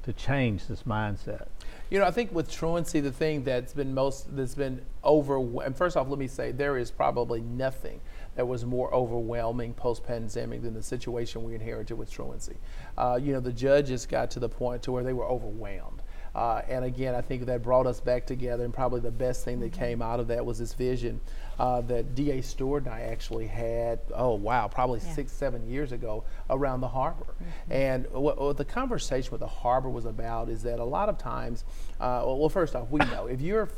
to 0.02 0.12
change 0.12 0.66
this 0.66 0.84
mindset? 0.84 1.46
You 1.90 1.98
know, 1.98 2.04
I 2.04 2.10
think 2.10 2.32
with 2.32 2.50
truancy, 2.50 3.00
the 3.00 3.12
thing 3.12 3.44
that's 3.44 3.72
been 3.72 3.94
most 3.94 4.36
that's 4.36 4.54
been 4.54 4.82
over. 5.02 5.38
And 5.62 5.76
first 5.76 5.96
off, 5.96 6.08
let 6.08 6.18
me 6.18 6.28
say 6.28 6.52
there 6.52 6.76
is 6.76 6.90
probably 6.90 7.40
nothing 7.40 8.00
that 8.34 8.46
was 8.46 8.64
more 8.64 8.92
overwhelming 8.92 9.72
post-pandemic 9.74 10.62
than 10.62 10.74
the 10.74 10.82
situation 10.82 11.42
we 11.42 11.54
inherited 11.54 11.96
with 11.96 12.10
truancy. 12.10 12.56
Uh, 12.98 13.18
you 13.20 13.32
know, 13.32 13.40
the 13.40 13.52
judges 13.52 14.06
got 14.06 14.30
to 14.32 14.40
the 14.40 14.48
point 14.48 14.82
to 14.82 14.92
where 14.92 15.02
they 15.02 15.12
were 15.12 15.24
overwhelmed. 15.24 15.95
Uh, 16.36 16.60
and 16.68 16.84
again, 16.84 17.14
I 17.14 17.22
think 17.22 17.46
that 17.46 17.62
brought 17.62 17.86
us 17.86 17.98
back 17.98 18.26
together. 18.26 18.62
And 18.62 18.74
probably 18.74 19.00
the 19.00 19.10
best 19.10 19.42
thing 19.42 19.58
that 19.60 19.72
came 19.72 20.02
out 20.02 20.20
of 20.20 20.28
that 20.28 20.44
was 20.44 20.58
this 20.58 20.74
vision 20.74 21.18
uh, 21.58 21.80
that 21.82 22.14
D.A. 22.14 22.42
Stewart 22.42 22.84
and 22.84 22.92
I 22.92 23.00
actually 23.00 23.46
had, 23.46 24.00
oh, 24.14 24.34
wow, 24.34 24.68
probably 24.68 25.00
yeah. 25.00 25.14
six, 25.14 25.32
seven 25.32 25.66
years 25.66 25.92
ago 25.92 26.24
around 26.50 26.82
the 26.82 26.88
harbor. 26.88 27.24
Mm-hmm. 27.24 27.72
And 27.72 28.10
what, 28.10 28.38
what, 28.38 28.58
the 28.58 28.66
conversation 28.66 29.30
with 29.30 29.40
the 29.40 29.46
harbor 29.46 29.88
was 29.88 30.04
about 30.04 30.50
is 30.50 30.62
that 30.64 30.78
a 30.78 30.84
lot 30.84 31.08
of 31.08 31.16
times, 31.16 31.64
uh, 32.00 32.22
well, 32.26 32.50
first 32.50 32.76
off, 32.76 32.90
we 32.90 33.00
know 33.06 33.26
if 33.26 33.40
you're 33.40 33.70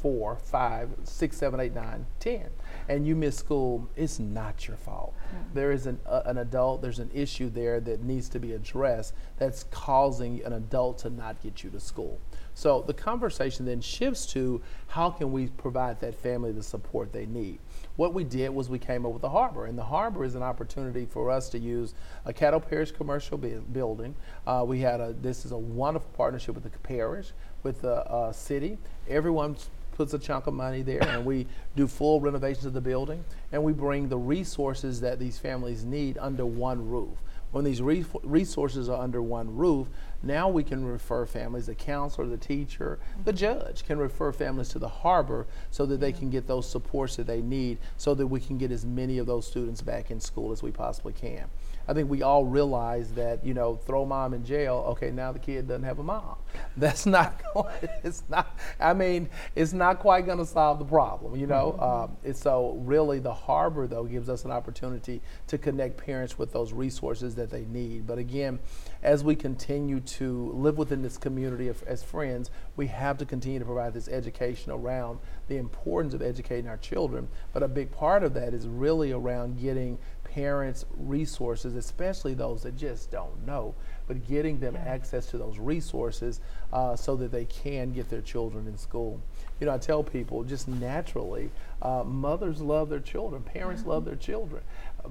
four, 0.00 0.36
five, 0.36 0.90
six, 1.02 1.36
seven, 1.36 1.58
eight, 1.58 1.74
nine, 1.74 2.06
ten, 2.20 2.48
and 2.88 3.06
you 3.06 3.16
miss 3.16 3.36
school, 3.36 3.88
it's 3.96 4.18
not 4.18 4.66
your 4.66 4.76
fault. 4.76 5.14
There 5.52 5.72
is 5.72 5.86
an, 5.86 5.98
uh, 6.06 6.22
an 6.26 6.38
adult, 6.38 6.82
there's 6.82 6.98
an 6.98 7.10
issue 7.12 7.50
there 7.50 7.80
that 7.80 8.02
needs 8.02 8.28
to 8.30 8.38
be 8.38 8.52
addressed 8.52 9.14
that's 9.38 9.64
causing 9.64 10.44
an 10.44 10.52
adult 10.52 10.98
to 10.98 11.10
not 11.10 11.42
get 11.42 11.64
you 11.64 11.70
to 11.70 11.80
school. 11.80 12.20
So 12.54 12.82
the 12.86 12.94
conversation 12.94 13.66
then 13.66 13.80
shifts 13.80 14.26
to 14.26 14.60
how 14.86 15.10
can 15.10 15.32
we 15.32 15.48
provide 15.48 16.00
that 16.00 16.14
family 16.14 16.52
the 16.52 16.62
support 16.62 17.12
they 17.12 17.26
need. 17.26 17.58
What 17.96 18.14
we 18.14 18.22
did 18.22 18.50
was 18.50 18.68
we 18.68 18.78
came 18.78 19.04
up 19.04 19.12
with 19.12 19.22
the 19.22 19.28
harbor, 19.28 19.66
and 19.66 19.76
the 19.76 19.84
harbor 19.84 20.24
is 20.24 20.36
an 20.36 20.42
opportunity 20.42 21.04
for 21.04 21.30
us 21.30 21.48
to 21.50 21.58
use 21.58 21.94
a 22.24 22.32
Caddo 22.32 22.60
Parish 22.60 22.92
commercial 22.92 23.38
bu- 23.38 23.60
building. 23.60 24.14
Uh, 24.46 24.64
we 24.66 24.80
had 24.80 25.00
a 25.00 25.12
this 25.20 25.44
is 25.44 25.52
a 25.52 25.58
wonderful 25.58 26.10
partnership 26.16 26.54
with 26.54 26.64
the 26.64 26.70
parish, 26.80 27.32
with 27.62 27.82
the 27.82 28.04
uh, 28.08 28.32
city. 28.32 28.78
Everyone 29.08 29.56
puts 29.94 30.12
a 30.12 30.18
chunk 30.18 30.46
of 30.46 30.54
money 30.54 30.82
there, 30.82 31.02
and 31.02 31.24
we 31.24 31.46
do 31.76 31.86
full 31.86 32.20
renovations 32.20 32.66
of 32.66 32.74
the 32.74 32.80
building, 32.80 33.24
and 33.52 33.62
we 33.62 33.72
bring 33.72 34.08
the 34.08 34.18
resources 34.18 35.00
that 35.00 35.18
these 35.18 35.38
families 35.38 35.84
need 35.84 36.18
under 36.18 36.44
one 36.44 36.88
roof. 36.88 37.16
When 37.52 37.64
these 37.64 37.80
re- 37.80 38.04
resources 38.24 38.88
are 38.88 39.00
under 39.00 39.22
one 39.22 39.56
roof, 39.56 39.86
now 40.24 40.48
we 40.48 40.64
can 40.64 40.84
refer 40.84 41.24
families, 41.24 41.66
the 41.66 41.74
counselor, 41.76 42.26
the 42.26 42.36
teacher, 42.36 42.98
the 43.24 43.30
mm-hmm. 43.30 43.38
judge 43.38 43.84
can 43.84 43.98
refer 43.98 44.32
families 44.32 44.70
to 44.70 44.80
the 44.80 44.88
harbor 44.88 45.46
so 45.70 45.86
that 45.86 46.00
they 46.00 46.10
can 46.10 46.30
get 46.30 46.48
those 46.48 46.68
supports 46.68 47.14
that 47.14 47.28
they 47.28 47.42
need 47.42 47.78
so 47.96 48.12
that 48.14 48.26
we 48.26 48.40
can 48.40 48.58
get 48.58 48.72
as 48.72 48.84
many 48.84 49.18
of 49.18 49.26
those 49.26 49.46
students 49.46 49.82
back 49.82 50.10
in 50.10 50.18
school 50.18 50.50
as 50.50 50.64
we 50.64 50.72
possibly 50.72 51.12
can. 51.12 51.44
I 51.86 51.92
think 51.92 52.08
we 52.08 52.22
all 52.22 52.44
realize 52.44 53.12
that, 53.12 53.44
you 53.44 53.54
know, 53.54 53.76
throw 53.76 54.04
mom 54.04 54.34
in 54.34 54.44
jail, 54.44 54.84
okay, 54.88 55.10
now 55.10 55.32
the 55.32 55.38
kid 55.38 55.68
doesn't 55.68 55.82
have 55.82 55.98
a 55.98 56.02
mom. 56.02 56.36
That's 56.76 57.06
not 57.06 57.42
going, 57.54 57.74
it's 58.02 58.22
not, 58.28 58.58
I 58.80 58.94
mean, 58.94 59.28
it's 59.54 59.72
not 59.72 59.98
quite 59.98 60.26
going 60.26 60.38
to 60.38 60.46
solve 60.46 60.78
the 60.78 60.84
problem, 60.84 61.36
you 61.36 61.46
know? 61.46 61.78
Um, 61.78 62.16
and 62.24 62.36
so, 62.36 62.78
really, 62.84 63.18
the 63.18 63.34
harbor, 63.34 63.86
though, 63.86 64.04
gives 64.04 64.28
us 64.28 64.44
an 64.44 64.50
opportunity 64.50 65.20
to 65.48 65.58
connect 65.58 65.98
parents 65.98 66.38
with 66.38 66.52
those 66.52 66.72
resources 66.72 67.34
that 67.34 67.50
they 67.50 67.64
need. 67.66 68.06
But 68.06 68.18
again, 68.18 68.58
as 69.02 69.22
we 69.22 69.36
continue 69.36 70.00
to 70.00 70.50
live 70.54 70.78
within 70.78 71.02
this 71.02 71.18
community 71.18 71.68
of, 71.68 71.82
as 71.84 72.02
friends, 72.02 72.50
we 72.76 72.86
have 72.86 73.18
to 73.18 73.26
continue 73.26 73.58
to 73.58 73.64
provide 73.64 73.92
this 73.92 74.08
education 74.08 74.72
around 74.72 75.18
the 75.48 75.58
importance 75.58 76.14
of 76.14 76.22
educating 76.22 76.68
our 76.68 76.78
children. 76.78 77.28
But 77.52 77.62
a 77.62 77.68
big 77.68 77.90
part 77.90 78.24
of 78.24 78.34
that 78.34 78.54
is 78.54 78.66
really 78.66 79.12
around 79.12 79.60
getting 79.60 79.98
parents 80.34 80.84
resources, 80.96 81.76
especially 81.76 82.34
those 82.34 82.64
that 82.64 82.76
just 82.76 83.10
don't 83.12 83.46
know, 83.46 83.72
but 84.08 84.26
getting 84.26 84.58
them 84.58 84.76
access 84.76 85.26
to 85.26 85.38
those 85.38 85.58
resources 85.58 86.40
uh, 86.72 86.96
so 86.96 87.14
that 87.14 87.30
they 87.30 87.44
can 87.44 87.92
get 87.92 88.08
their 88.08 88.20
children 88.20 88.66
in 88.66 88.76
school. 88.76 89.20
You 89.60 89.66
know, 89.66 89.74
I 89.74 89.78
tell 89.78 90.02
people 90.02 90.42
just 90.42 90.66
naturally, 90.66 91.50
uh, 91.82 92.02
mothers 92.04 92.60
love 92.60 92.88
their 92.88 93.00
children, 93.00 93.42
parents 93.42 93.86
love 93.86 94.04
their 94.04 94.16
children, 94.16 94.62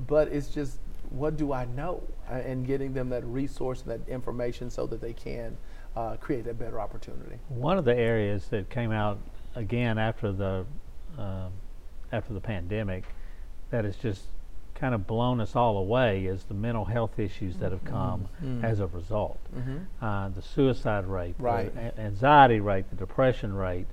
but 0.08 0.28
it's 0.28 0.50
just 0.50 0.80
what 1.10 1.38
do 1.38 1.54
I 1.54 1.66
know, 1.66 2.04
uh, 2.30 2.34
and 2.34 2.68
getting 2.68 2.94
them 2.94 3.10
that 3.10 3.24
resource 3.24 3.84
and 3.84 3.92
that 3.92 4.12
information 4.12 4.70
so 4.70 4.86
that 4.88 5.00
they 5.00 5.14
can 5.14 5.56
uh, 5.96 6.18
create 6.18 6.48
a 6.48 6.54
better 6.54 6.82
opportunity. 6.82 7.38
One 7.48 7.78
of 7.78 7.86
the 7.86 7.96
areas 7.96 8.48
that 8.50 8.70
came 8.70 8.92
out 8.92 9.20
again 9.56 9.98
after 9.98 10.32
the 10.32 10.66
um, 11.18 11.52
after 12.12 12.34
the 12.34 12.42
pandemic 12.42 13.06
that 13.70 13.86
is 13.86 13.96
just 13.96 14.24
kind 14.84 14.94
of 14.94 15.08
blown 15.08 15.40
us 15.40 15.56
all 15.56 15.78
away 15.78 16.26
is 16.26 16.44
the 16.44 16.54
mental 16.54 16.84
health 16.84 17.18
issues 17.18 17.56
that 17.56 17.72
have 17.72 17.86
come 17.86 18.28
as 18.62 18.82
a 18.82 18.88
result. 18.88 19.40
Uh, 20.02 20.28
the 20.28 20.42
suicide 20.42 21.06
rate, 21.06 21.36
Right. 21.40 21.74
the 21.74 21.98
anxiety 22.02 22.60
rate, 22.60 22.90
the 22.90 22.98
depression 22.98 23.54
rate, 23.56 23.88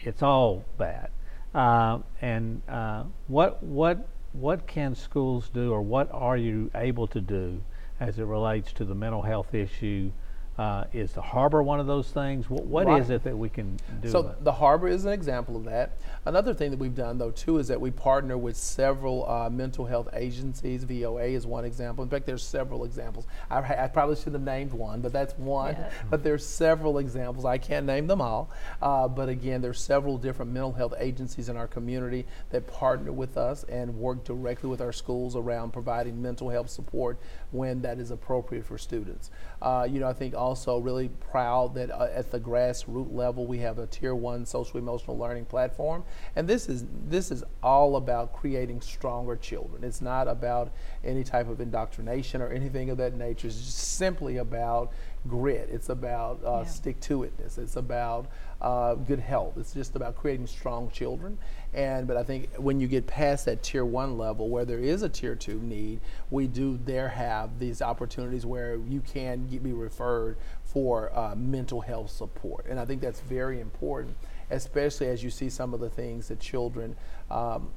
it's 0.00 0.22
all 0.22 0.64
bad. 0.78 1.10
Uh, 1.54 1.98
and 2.22 2.62
uh, 2.70 3.04
what 3.28 3.62
what 3.62 4.08
what 4.32 4.66
can 4.66 4.94
schools 4.94 5.50
do, 5.52 5.70
or 5.74 5.82
what 5.82 6.08
are 6.10 6.38
you 6.38 6.70
able 6.74 7.06
to 7.08 7.20
do 7.20 7.60
as 8.00 8.18
it 8.18 8.24
relates 8.24 8.72
to 8.72 8.86
the 8.86 8.94
mental 8.94 9.20
health 9.20 9.52
issue? 9.52 10.10
Uh, 10.58 10.84
is 10.92 11.12
the 11.12 11.22
harbor 11.22 11.62
one 11.62 11.80
of 11.80 11.86
those 11.86 12.10
things? 12.10 12.50
What, 12.50 12.64
what 12.64 12.82
is 13.00 13.08
Right. 13.08 13.14
it 13.16 13.24
that 13.24 13.36
we 13.36 13.48
can 13.48 13.78
do? 14.02 14.08
So 14.10 14.18
about 14.20 14.44
the 14.44 14.52
harbor 14.52 14.86
is 14.86 15.06
an 15.06 15.12
example 15.12 15.56
of 15.56 15.64
that. 15.64 15.92
Another 16.26 16.52
thing 16.52 16.70
that 16.70 16.78
we've 16.78 16.94
done 16.94 17.16
though 17.16 17.30
too 17.30 17.56
is 17.58 17.68
that 17.68 17.80
we 17.80 17.90
partner 17.90 18.36
with 18.36 18.54
several 18.56 19.28
uh, 19.28 19.48
mental 19.48 19.86
health 19.86 20.10
agencies. 20.12 20.84
VOA 20.84 21.24
is 21.24 21.46
one 21.46 21.64
example. 21.64 22.04
In 22.04 22.10
fact, 22.10 22.26
there's 22.26 22.42
several 22.42 22.84
examples. 22.84 23.26
I, 23.50 23.60
I 23.84 23.88
probably 23.88 24.14
shouldn't 24.16 24.34
have 24.34 24.42
named 24.42 24.72
one, 24.72 25.00
but 25.00 25.10
that's 25.12 25.32
one. 25.38 25.74
Yeah. 25.74 25.90
But 26.10 26.22
there's 26.22 26.44
several 26.46 26.98
examples. 26.98 27.46
I 27.46 27.56
can't 27.56 27.86
name 27.86 28.06
them 28.06 28.20
all. 28.20 28.50
Uh, 28.82 29.08
but 29.08 29.30
again, 29.30 29.62
there's 29.62 29.80
several 29.80 30.18
different 30.18 30.52
mental 30.52 30.72
health 30.72 30.92
agencies 30.98 31.48
in 31.48 31.56
our 31.56 31.66
community 31.66 32.26
that 32.50 32.66
partner 32.66 33.10
with 33.10 33.38
us 33.38 33.64
and 33.64 33.96
work 33.96 34.22
directly 34.24 34.68
with 34.68 34.82
our 34.82 34.92
schools 34.92 35.34
around 35.34 35.72
providing 35.72 36.20
mental 36.20 36.50
health 36.50 36.68
support 36.68 37.18
when 37.52 37.80
that 37.82 37.98
is 37.98 38.10
appropriate 38.10 38.66
for 38.66 38.76
students. 38.76 39.30
Uh, 39.62 39.86
you 39.90 39.98
know, 39.98 40.08
I 40.08 40.12
think 40.12 40.34
also 40.42 40.78
really 40.78 41.08
proud 41.30 41.74
that 41.74 41.90
uh, 41.90 42.08
at 42.12 42.30
the 42.30 42.40
grassroots 42.40 43.12
level 43.14 43.46
we 43.46 43.58
have 43.58 43.78
a 43.78 43.86
tier 43.86 44.14
one 44.14 44.44
social 44.44 44.78
emotional 44.78 45.16
learning 45.16 45.44
platform, 45.46 46.02
and 46.36 46.46
this 46.48 46.68
is 46.68 46.84
this 47.08 47.30
is 47.30 47.44
all 47.62 47.96
about 47.96 48.32
creating 48.32 48.80
stronger 48.80 49.36
children. 49.36 49.84
It's 49.84 50.02
not 50.02 50.26
about 50.28 50.72
any 51.04 51.24
type 51.24 51.48
of 51.48 51.60
indoctrination 51.60 52.42
or 52.42 52.48
anything 52.48 52.90
of 52.90 52.96
that 52.98 53.14
nature. 53.14 53.46
It's 53.46 53.56
just 53.58 53.78
simply 53.78 54.38
about 54.38 54.92
grit. 55.28 55.68
It's 55.72 55.88
about 55.88 56.40
uh, 56.44 56.58
Yeah. 56.62 56.64
stick 56.66 57.00
to 57.02 57.20
itness. 57.20 57.56
It's 57.58 57.76
about 57.76 58.26
uh, 58.62 58.94
good 58.94 59.18
health. 59.18 59.54
It's 59.58 59.74
just 59.74 59.96
about 59.96 60.16
creating 60.16 60.46
strong 60.46 60.88
children. 60.90 61.36
And 61.74 62.06
but 62.06 62.16
I 62.16 62.22
think 62.22 62.54
when 62.56 62.80
you 62.80 62.86
get 62.86 63.06
past 63.06 63.46
that 63.46 63.62
tier 63.62 63.84
one 63.84 64.16
level, 64.16 64.48
where 64.48 64.64
there 64.64 64.78
is 64.78 65.02
a 65.02 65.08
tier 65.08 65.34
two 65.34 65.58
need, 65.60 66.00
we 66.30 66.46
do 66.46 66.78
there 66.84 67.08
have 67.08 67.58
these 67.58 67.82
opportunities 67.82 68.46
where 68.46 68.76
you 68.76 69.00
can 69.00 69.48
get, 69.48 69.62
be 69.62 69.72
referred 69.72 70.36
for 70.64 71.16
uh, 71.16 71.34
mental 71.34 71.80
health 71.80 72.10
support. 72.10 72.66
And 72.66 72.78
I 72.78 72.84
think 72.84 73.00
that's 73.00 73.20
very 73.20 73.60
important, 73.60 74.16
especially 74.50 75.08
as 75.08 75.24
you 75.24 75.30
see 75.30 75.50
some 75.50 75.74
of 75.74 75.80
the 75.80 75.90
things 75.90 76.28
that 76.28 76.38
children, 76.38 76.94
um, 77.30 77.68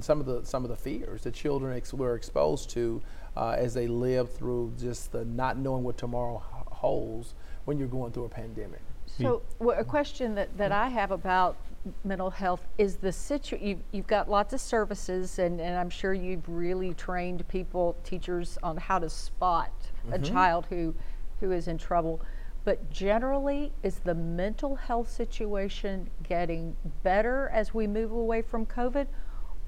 some 0.00 0.20
of 0.20 0.26
the 0.26 0.44
some 0.44 0.64
of 0.64 0.70
the 0.70 0.76
fears 0.76 1.22
that 1.22 1.32
children 1.32 1.76
ex- 1.76 1.94
were 1.94 2.14
exposed 2.14 2.68
to 2.70 3.00
uh, 3.36 3.54
as 3.56 3.72
they 3.72 3.86
live 3.86 4.34
through 4.34 4.74
just 4.78 5.12
the 5.12 5.24
not 5.24 5.56
knowing 5.56 5.82
what 5.82 5.96
tomorrow 5.96 6.42
holds 6.72 7.34
when 7.64 7.78
you're 7.78 7.88
going 7.88 8.12
through 8.12 8.24
a 8.24 8.28
pandemic. 8.28 8.82
So, 9.22 9.42
well, 9.58 9.78
a 9.78 9.84
question 9.84 10.34
that, 10.34 10.56
that 10.58 10.72
I 10.72 10.88
have 10.88 11.10
about 11.10 11.56
mental 12.04 12.30
health 12.30 12.66
is 12.78 12.96
the 12.96 13.12
situ. 13.12 13.56
You've, 13.60 13.80
you've 13.92 14.06
got 14.06 14.28
lots 14.28 14.52
of 14.52 14.60
services, 14.60 15.38
and, 15.38 15.60
and 15.60 15.76
I'm 15.76 15.90
sure 15.90 16.14
you've 16.14 16.48
really 16.48 16.94
trained 16.94 17.46
people, 17.48 17.96
teachers, 18.04 18.58
on 18.62 18.76
how 18.76 18.98
to 18.98 19.08
spot 19.08 19.72
a 20.10 20.18
mm-hmm. 20.18 20.22
child 20.22 20.66
who, 20.68 20.94
who 21.40 21.52
is 21.52 21.68
in 21.68 21.78
trouble. 21.78 22.20
But 22.64 22.90
generally, 22.90 23.72
is 23.82 24.00
the 24.00 24.14
mental 24.14 24.74
health 24.74 25.08
situation 25.08 26.10
getting 26.28 26.74
better 27.04 27.48
as 27.52 27.72
we 27.72 27.86
move 27.86 28.10
away 28.10 28.42
from 28.42 28.66
COVID, 28.66 29.06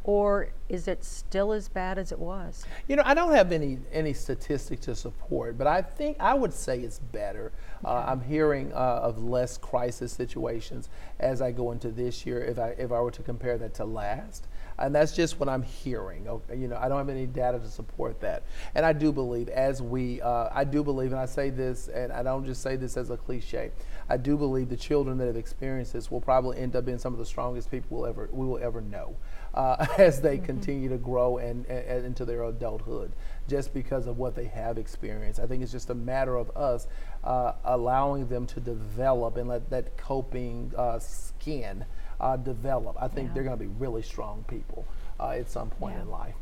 or 0.04 0.48
is 0.68 0.88
it 0.88 1.04
still 1.04 1.52
as 1.52 1.68
bad 1.68 1.98
as 1.98 2.12
it 2.12 2.18
was? 2.18 2.64
You 2.86 2.96
know, 2.96 3.02
I 3.04 3.14
don't 3.14 3.32
have 3.32 3.52
any 3.52 3.78
any 3.92 4.12
statistics 4.12 4.84
to 4.86 4.94
support, 4.94 5.58
but 5.58 5.66
I 5.66 5.82
think 5.82 6.16
I 6.20 6.34
would 6.34 6.52
say 6.52 6.80
it's 6.80 6.98
better. 6.98 7.52
Uh, 7.84 8.04
I'm 8.06 8.20
hearing 8.20 8.72
uh, 8.72 8.76
of 8.76 9.22
less 9.22 9.58
crisis 9.58 10.12
situations 10.12 10.88
as 11.20 11.42
I 11.42 11.52
go 11.52 11.72
into 11.72 11.90
this 11.90 12.26
year. 12.26 12.42
If 12.42 12.58
I 12.58 12.68
if 12.70 12.92
I 12.92 13.00
were 13.00 13.10
to 13.10 13.22
compare 13.22 13.58
that 13.58 13.74
to 13.74 13.84
last, 13.84 14.46
and 14.78 14.94
that's 14.94 15.12
just 15.12 15.40
what 15.40 15.48
I'm 15.48 15.62
hearing. 15.62 16.28
Okay, 16.28 16.56
you 16.56 16.68
know, 16.68 16.76
I 16.76 16.88
don't 16.88 16.98
have 16.98 17.08
any 17.08 17.26
data 17.26 17.58
to 17.58 17.68
support 17.68 18.20
that, 18.20 18.44
and 18.74 18.86
I 18.86 18.92
do 18.92 19.12
believe 19.12 19.48
as 19.48 19.82
we, 19.82 20.20
uh, 20.22 20.48
I 20.52 20.64
do 20.64 20.82
believe, 20.84 21.12
and 21.12 21.20
I 21.20 21.26
say 21.26 21.50
this, 21.50 21.88
and 21.88 22.12
I 22.12 22.22
don't 22.22 22.44
just 22.44 22.62
say 22.62 22.76
this 22.76 22.96
as 22.96 23.10
a 23.10 23.16
cliche. 23.16 23.72
I 24.08 24.16
do 24.16 24.36
believe 24.36 24.68
the 24.68 24.76
children 24.76 25.18
that 25.18 25.26
have 25.26 25.36
experienced 25.36 25.92
this 25.92 26.10
will 26.10 26.20
probably 26.20 26.58
end 26.58 26.76
up 26.76 26.84
being 26.86 26.98
some 26.98 27.12
of 27.12 27.18
the 27.18 27.26
strongest 27.26 27.70
people 27.70 27.98
we'll 27.98 28.06
ever 28.06 28.28
we 28.32 28.46
will 28.46 28.58
ever 28.58 28.80
know 28.80 29.16
uh, 29.54 29.86
as 29.98 30.20
they 30.20 30.38
continue 30.38 30.88
to 30.88 30.98
grow 30.98 31.38
and, 31.38 31.66
and 31.66 32.04
into 32.06 32.24
their 32.24 32.44
adulthood, 32.44 33.12
just 33.48 33.72
because 33.74 34.06
of 34.06 34.18
what 34.18 34.34
they 34.34 34.44
have 34.46 34.78
experienced. 34.78 35.40
I 35.40 35.46
think 35.46 35.62
it's 35.62 35.72
just 35.72 35.90
a 35.90 35.94
matter 35.94 36.36
of 36.36 36.54
us 36.56 36.86
uh, 37.24 37.52
allowing 37.64 38.28
them 38.28 38.46
to 38.46 38.60
develop 38.60 39.36
and 39.36 39.48
let 39.48 39.68
that 39.70 39.96
coping 39.96 40.72
uh, 40.76 40.98
skin 40.98 41.84
uh, 42.20 42.36
develop. 42.36 42.96
I 43.00 43.08
think 43.08 43.28
Yeah. 43.28 43.34
they're 43.34 43.42
going 43.44 43.58
to 43.58 43.64
be 43.64 43.70
really 43.78 44.02
strong 44.02 44.44
people 44.48 44.84
uh, 45.20 45.30
at 45.30 45.48
some 45.50 45.70
point 45.70 45.96
Yeah. 45.96 46.02
in 46.02 46.10
life. 46.10 46.34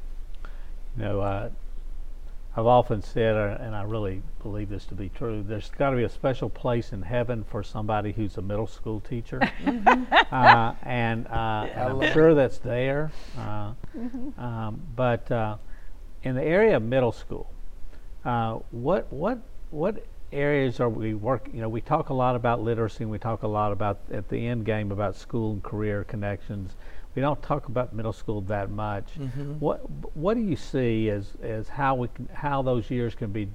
You 0.96 1.02
know, 1.04 1.20
uh, 1.20 1.50
I've 2.58 2.66
often 2.66 3.02
said, 3.02 3.36
uh, 3.36 3.58
and 3.60 3.76
I 3.76 3.82
really 3.82 4.22
believe 4.42 4.70
this 4.70 4.86
to 4.86 4.94
be 4.94 5.10
true, 5.10 5.44
there's 5.46 5.68
got 5.76 5.90
to 5.90 5.96
be 5.96 6.04
a 6.04 6.08
special 6.08 6.48
place 6.48 6.92
in 6.92 7.02
heaven 7.02 7.44
for 7.44 7.62
somebody 7.62 8.12
who's 8.12 8.38
a 8.38 8.42
middle 8.42 8.66
school 8.66 9.00
teacher. 9.00 9.42
uh, 10.32 10.72
and 10.82 11.26
uh, 11.26 11.66
and 11.70 11.80
I'm 11.80 11.98
love 11.98 12.12
sure 12.14 12.34
that's 12.34 12.56
there. 12.58 13.12
Uh, 13.38 13.72
um, 14.38 14.80
but 14.96 15.30
uh, 15.30 15.56
in 16.22 16.34
the 16.34 16.42
area 16.42 16.78
of 16.78 16.82
middle 16.82 17.12
school, 17.12 17.50
uh, 18.24 18.54
what, 18.70 19.12
what, 19.12 19.38
what 19.70 20.02
areas 20.32 20.80
are 20.80 20.88
we 20.88 21.12
work? 21.12 21.50
You 21.52 21.60
know, 21.60 21.68
we 21.68 21.82
talk 21.82 22.08
a 22.08 22.14
lot 22.14 22.36
about 22.36 22.62
literacy, 22.62 23.04
and 23.04 23.10
we 23.10 23.18
talk 23.18 23.42
a 23.42 23.48
lot 23.48 23.70
about 23.70 23.98
at 24.10 24.30
the 24.30 24.46
end 24.46 24.64
game 24.64 24.92
about 24.92 25.14
school 25.14 25.52
and 25.52 25.62
career 25.62 26.04
connections. 26.04 26.74
We 27.16 27.22
don't 27.22 27.42
talk 27.42 27.66
about 27.68 27.94
middle 27.94 28.12
school 28.12 28.42
that 28.42 28.70
much. 28.70 29.06
Mm-hmm. 29.18 29.54
What 29.58 29.80
What 30.14 30.34
do 30.34 30.42
you 30.42 30.54
see 30.54 31.08
as 31.08 31.32
as 31.42 31.66
how 31.66 31.94
we 31.94 32.08
can, 32.08 32.28
how 32.32 32.60
those 32.62 32.90
years 32.90 33.14
can 33.14 33.32
be 33.32 33.48